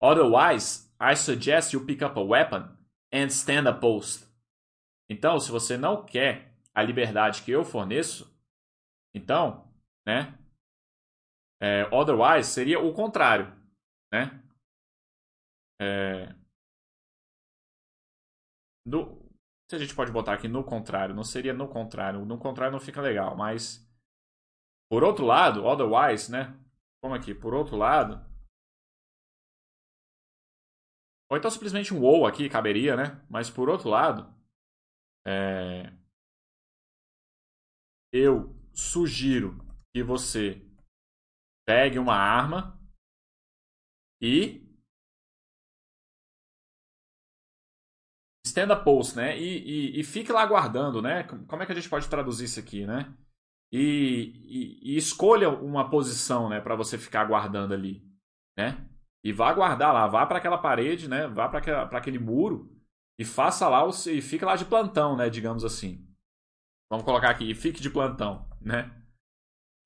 [0.03, 2.77] Otherwise, I suggest you pick up a weapon
[3.11, 4.27] and stand a post.
[5.09, 8.31] Então, se você não quer a liberdade que eu forneço,
[9.15, 9.73] então,
[10.07, 10.39] né,
[11.61, 13.47] é, otherwise seria o contrário,
[14.13, 14.43] né?
[15.81, 16.35] É,
[18.87, 19.29] no,
[19.71, 22.25] se a gente pode botar aqui no contrário, não seria no contrário.
[22.25, 23.87] No contrário não fica legal, mas
[24.91, 26.59] por outro lado, otherwise, né?
[27.03, 28.27] Como aqui, por outro lado.
[31.31, 33.23] Ou então simplesmente um ou aqui caberia, né?
[33.29, 34.35] Mas por outro lado,
[35.27, 35.93] é,
[38.11, 39.59] eu sugiro
[39.93, 40.67] que você
[41.69, 42.81] pegue uma arma
[44.23, 44.67] e
[48.43, 49.39] estenda post, né?
[49.39, 51.25] E, e, e, fique lá aguardando, né?
[51.25, 53.15] Como é que a gente pode traduzir isso aqui, né?
[53.71, 58.03] E, e, escolha uma posição, né, para você ficar aguardando ali,
[58.57, 58.89] né?
[59.23, 61.29] E vá aguardar lá, vá para aquela parede, né?
[61.29, 62.75] Vá para aquele muro
[63.19, 65.29] e faça lá o, e fique lá de plantão, né?
[65.29, 66.03] Digamos assim.
[66.91, 68.98] Vamos colocar aqui, fique de plantão, né?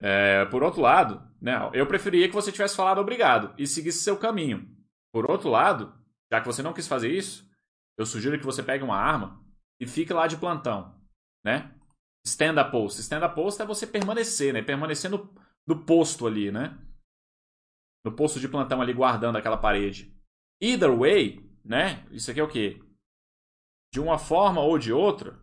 [0.03, 4.18] É, por outro lado, né, eu preferia que você tivesse falado obrigado e seguisse seu
[4.18, 4.68] caminho.
[5.12, 5.94] Por outro lado,
[6.30, 7.48] já que você não quis fazer isso,
[7.96, 9.40] eu sugiro que você pegue uma arma
[9.80, 11.00] e fique lá de plantão,
[11.44, 11.72] né?
[12.26, 13.00] Stand up post.
[13.00, 14.62] Stand up post é você permanecer, né?
[14.62, 15.32] Permanecer no,
[15.66, 16.76] no posto ali, né?
[18.05, 20.16] No posto de plantão ali guardando aquela parede.
[20.61, 22.07] Either way, né?
[22.11, 22.82] Isso aqui é o quê?
[23.92, 25.40] De uma forma ou de outra,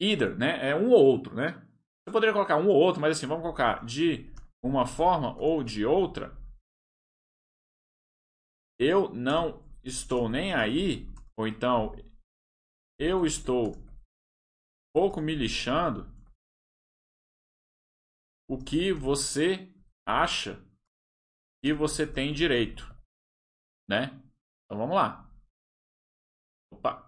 [0.00, 0.70] either, né?
[0.70, 1.52] É um ou outro, né?
[2.04, 4.32] Você poderia colocar um ou outro, mas assim, vamos colocar de
[4.62, 6.36] uma forma ou de outra.
[8.78, 11.94] Eu não estou nem aí, ou então
[12.98, 13.74] eu estou
[14.94, 16.06] pouco me lixando
[18.48, 19.72] o que você
[20.06, 20.56] acha
[21.62, 22.84] que você tem direito,
[23.88, 24.06] né?
[24.64, 25.28] Então vamos lá.
[26.72, 27.07] Opa.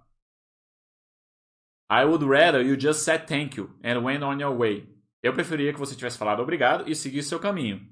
[1.91, 4.89] I would rather you just said thank you and went on your way.
[5.23, 7.87] Eu preferia que você tivesse falado obrigado e seguisse seu caminho.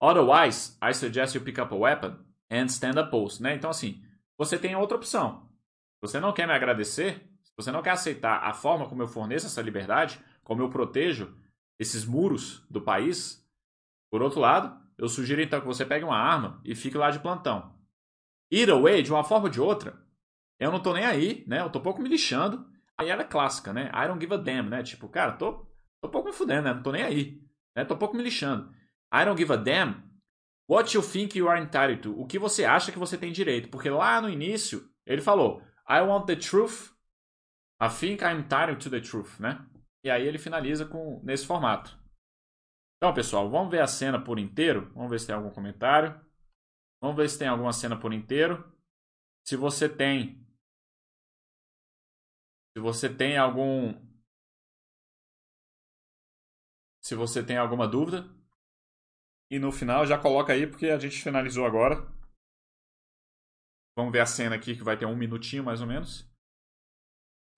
[0.00, 2.16] Otherwise, I suggest you pick up a weapon
[2.50, 3.42] and stand a post.
[3.42, 3.54] Né?
[3.54, 4.02] Então, assim,
[4.36, 5.48] você tem outra opção.
[6.00, 7.22] Você não quer me agradecer?
[7.56, 11.36] Você não quer aceitar a forma como eu forneço essa liberdade, como eu protejo
[11.78, 13.44] esses muros do país,
[14.10, 17.20] por outro lado, eu sugiro então que você pegue uma arma e fique lá de
[17.20, 17.74] plantão.
[18.50, 20.00] Either way, de uma forma ou de outra,
[20.58, 21.60] eu não tô nem aí, né?
[21.60, 22.66] Eu tô pouco me lixando.
[22.98, 23.90] Aí ela é clássica, né?
[23.94, 24.82] I don't give a damn, né?
[24.82, 25.66] Tipo, cara, tô,
[26.02, 26.74] tô pouco me fudendo, né?
[26.74, 27.40] Não tô nem aí.
[27.76, 27.84] Né?
[27.84, 28.74] Tô pouco me lixando.
[29.14, 30.02] I don't give a damn.
[30.68, 32.20] What you think you are entitled to?
[32.20, 33.68] O que você acha que você tem direito?
[33.68, 36.92] Porque lá no início, ele falou, I want the truth.
[37.80, 39.64] I think I'm entitled to the truth, né?
[40.04, 41.96] E aí ele finaliza com nesse formato.
[42.96, 44.90] Então, pessoal, vamos ver a cena por inteiro.
[44.92, 46.20] Vamos ver se tem algum comentário.
[47.00, 48.76] Vamos ver se tem alguma cena por inteiro.
[49.46, 50.44] Se você tem
[52.78, 53.92] se você tem algum
[57.04, 58.22] se você tem alguma dúvida
[59.50, 61.96] e no final já coloca aí porque a gente finalizou agora.
[63.96, 66.24] Vamos ver a cena aqui que vai ter um minutinho mais ou menos.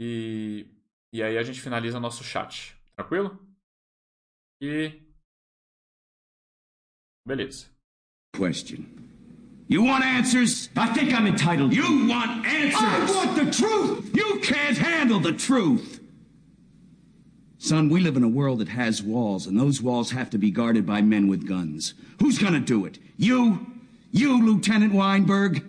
[0.00, 0.66] E,
[1.12, 2.74] e aí a gente finaliza nosso chat.
[2.96, 3.38] Tranquilo?
[4.62, 5.02] E.
[7.26, 7.68] Beleza.
[8.34, 9.09] Question.
[9.70, 10.68] You want answers?
[10.76, 11.72] I think I'm entitled.
[11.72, 12.80] You want answers?
[12.82, 14.10] I want the truth!
[14.16, 16.00] You can't handle the truth!
[17.58, 20.50] Son, we live in a world that has walls, and those walls have to be
[20.50, 21.94] guarded by men with guns.
[22.18, 22.98] Who's gonna do it?
[23.16, 23.64] You?
[24.10, 25.64] You, Lieutenant Weinberg?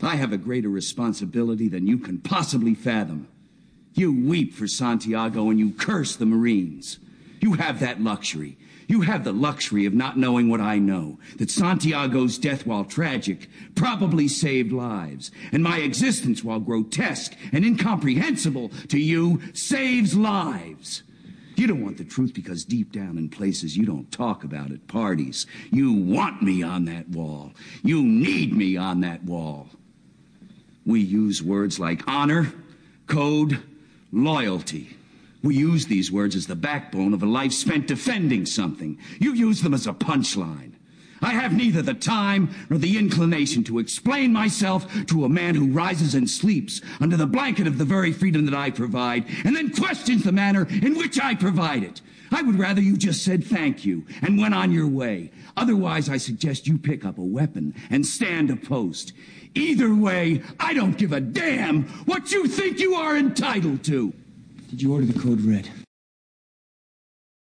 [0.00, 3.26] I have a greater responsibility than you can possibly fathom.
[3.94, 7.00] You weep for Santiago and you curse the Marines.
[7.40, 8.58] You have that luxury.
[8.88, 13.48] You have the luxury of not knowing what I know that Santiago's death, while tragic,
[13.74, 21.02] probably saved lives, and my existence, while grotesque and incomprehensible to you, saves lives.
[21.56, 24.86] You don't want the truth because deep down in places you don't talk about at
[24.88, 27.52] parties, you want me on that wall.
[27.82, 29.68] You need me on that wall.
[30.84, 32.52] We use words like honor,
[33.06, 33.62] code,
[34.12, 34.95] loyalty.
[35.42, 38.98] We use these words as the backbone of a life spent defending something.
[39.20, 40.72] You use them as a punchline.
[41.22, 45.72] I have neither the time nor the inclination to explain myself to a man who
[45.72, 49.70] rises and sleeps under the blanket of the very freedom that I provide and then
[49.70, 52.00] questions the manner in which I provide it.
[52.30, 55.30] I would rather you just said thank you and went on your way.
[55.56, 59.12] Otherwise, I suggest you pick up a weapon and stand a post.
[59.54, 64.12] Either way, I don't give a damn what you think you are entitled to.
[64.68, 65.70] Did you order the code red?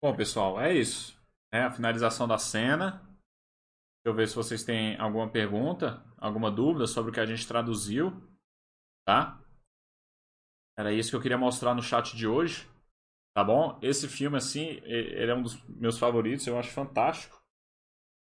[0.01, 1.19] Bom, pessoal, é isso.
[1.51, 3.01] É a finalização da cena.
[3.01, 7.47] Deixa eu ver se vocês têm alguma pergunta, alguma dúvida sobre o que a gente
[7.47, 8.11] traduziu.
[9.05, 9.43] Tá?
[10.77, 12.69] Era isso que eu queria mostrar no chat de hoje.
[13.35, 13.79] Tá bom?
[13.81, 16.45] Esse filme, assim, ele é um dos meus favoritos.
[16.45, 17.41] Eu acho fantástico.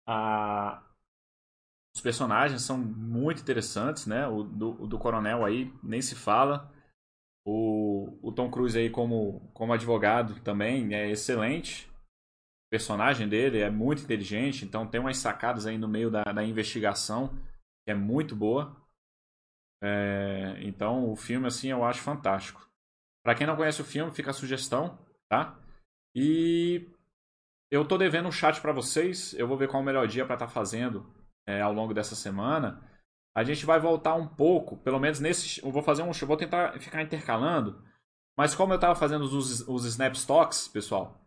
[0.07, 0.83] Ah,
[1.95, 4.27] os personagens são muito interessantes, né?
[4.27, 6.71] O do, o do coronel aí nem se fala.
[7.49, 11.87] O, o Tom Cruise aí como, como advogado também é excelente.
[11.87, 16.43] O personagem dele é muito inteligente, então tem umas sacadas aí no meio da, da
[16.43, 17.29] investigação
[17.85, 18.75] que é muito boa.
[19.81, 22.69] É, então o filme assim eu acho fantástico.
[23.23, 25.57] Para quem não conhece o filme, fica a sugestão, tá?
[26.13, 26.91] E
[27.71, 29.33] eu tô devendo um chat para vocês.
[29.35, 31.09] Eu vou ver qual é o melhor dia para estar tá fazendo
[31.47, 32.81] é, ao longo dessa semana.
[33.37, 35.63] A gente vai voltar um pouco, pelo menos nesse.
[35.63, 36.11] Eu vou fazer um.
[36.11, 37.79] Vou tentar ficar intercalando.
[38.35, 41.21] Mas como eu estava fazendo os, os Snap Stocks, pessoal,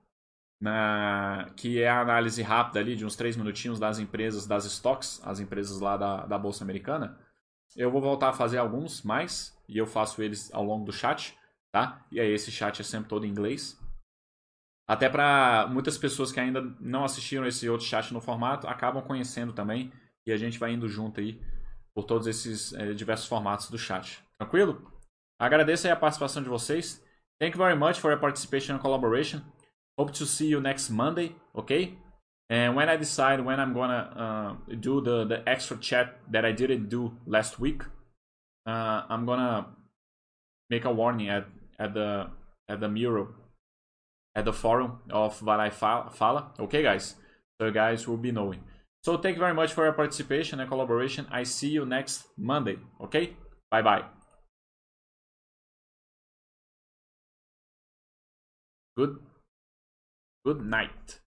[0.60, 5.20] na, que é a análise rápida ali de uns 3 minutinhos das empresas, das stocks,
[5.24, 7.16] as empresas lá da, da Bolsa Americana,
[7.76, 11.38] eu vou voltar a fazer alguns mais, e eu faço eles ao longo do chat,
[11.70, 12.04] tá?
[12.10, 13.78] E aí esse chat é sempre todo em inglês.
[14.84, 19.52] Até para muitas pessoas que ainda não assistiram esse outro chat no formato, acabam conhecendo
[19.52, 19.92] também,
[20.26, 21.40] e a gente vai indo junto aí
[21.94, 24.22] por todos esses é, diversos formatos do chat.
[24.38, 24.90] Tranquilo?
[25.38, 27.04] Agradeço aí a participação de vocês.
[27.40, 29.42] Thank you very much for your participation and collaboration.
[29.98, 31.98] Hope to see you next Monday, okay?
[32.50, 36.52] And when I decide when I'm gonna uh, do the, the extra chat that I
[36.52, 37.82] didn't do last week,
[38.66, 39.66] uh, I'm gonna
[40.68, 41.46] make a warning at,
[41.78, 42.30] at the
[42.68, 43.28] at the mural
[44.34, 47.16] at the forum of Vai Fala, okay guys?
[47.58, 48.60] So you guys will be knowing.
[49.02, 51.26] So thank you very much for your participation and collaboration.
[51.30, 52.78] I see you next Monday.
[53.00, 53.36] Okay?
[53.70, 54.04] Bye bye.
[58.96, 59.18] Good.
[60.44, 61.20] Good night.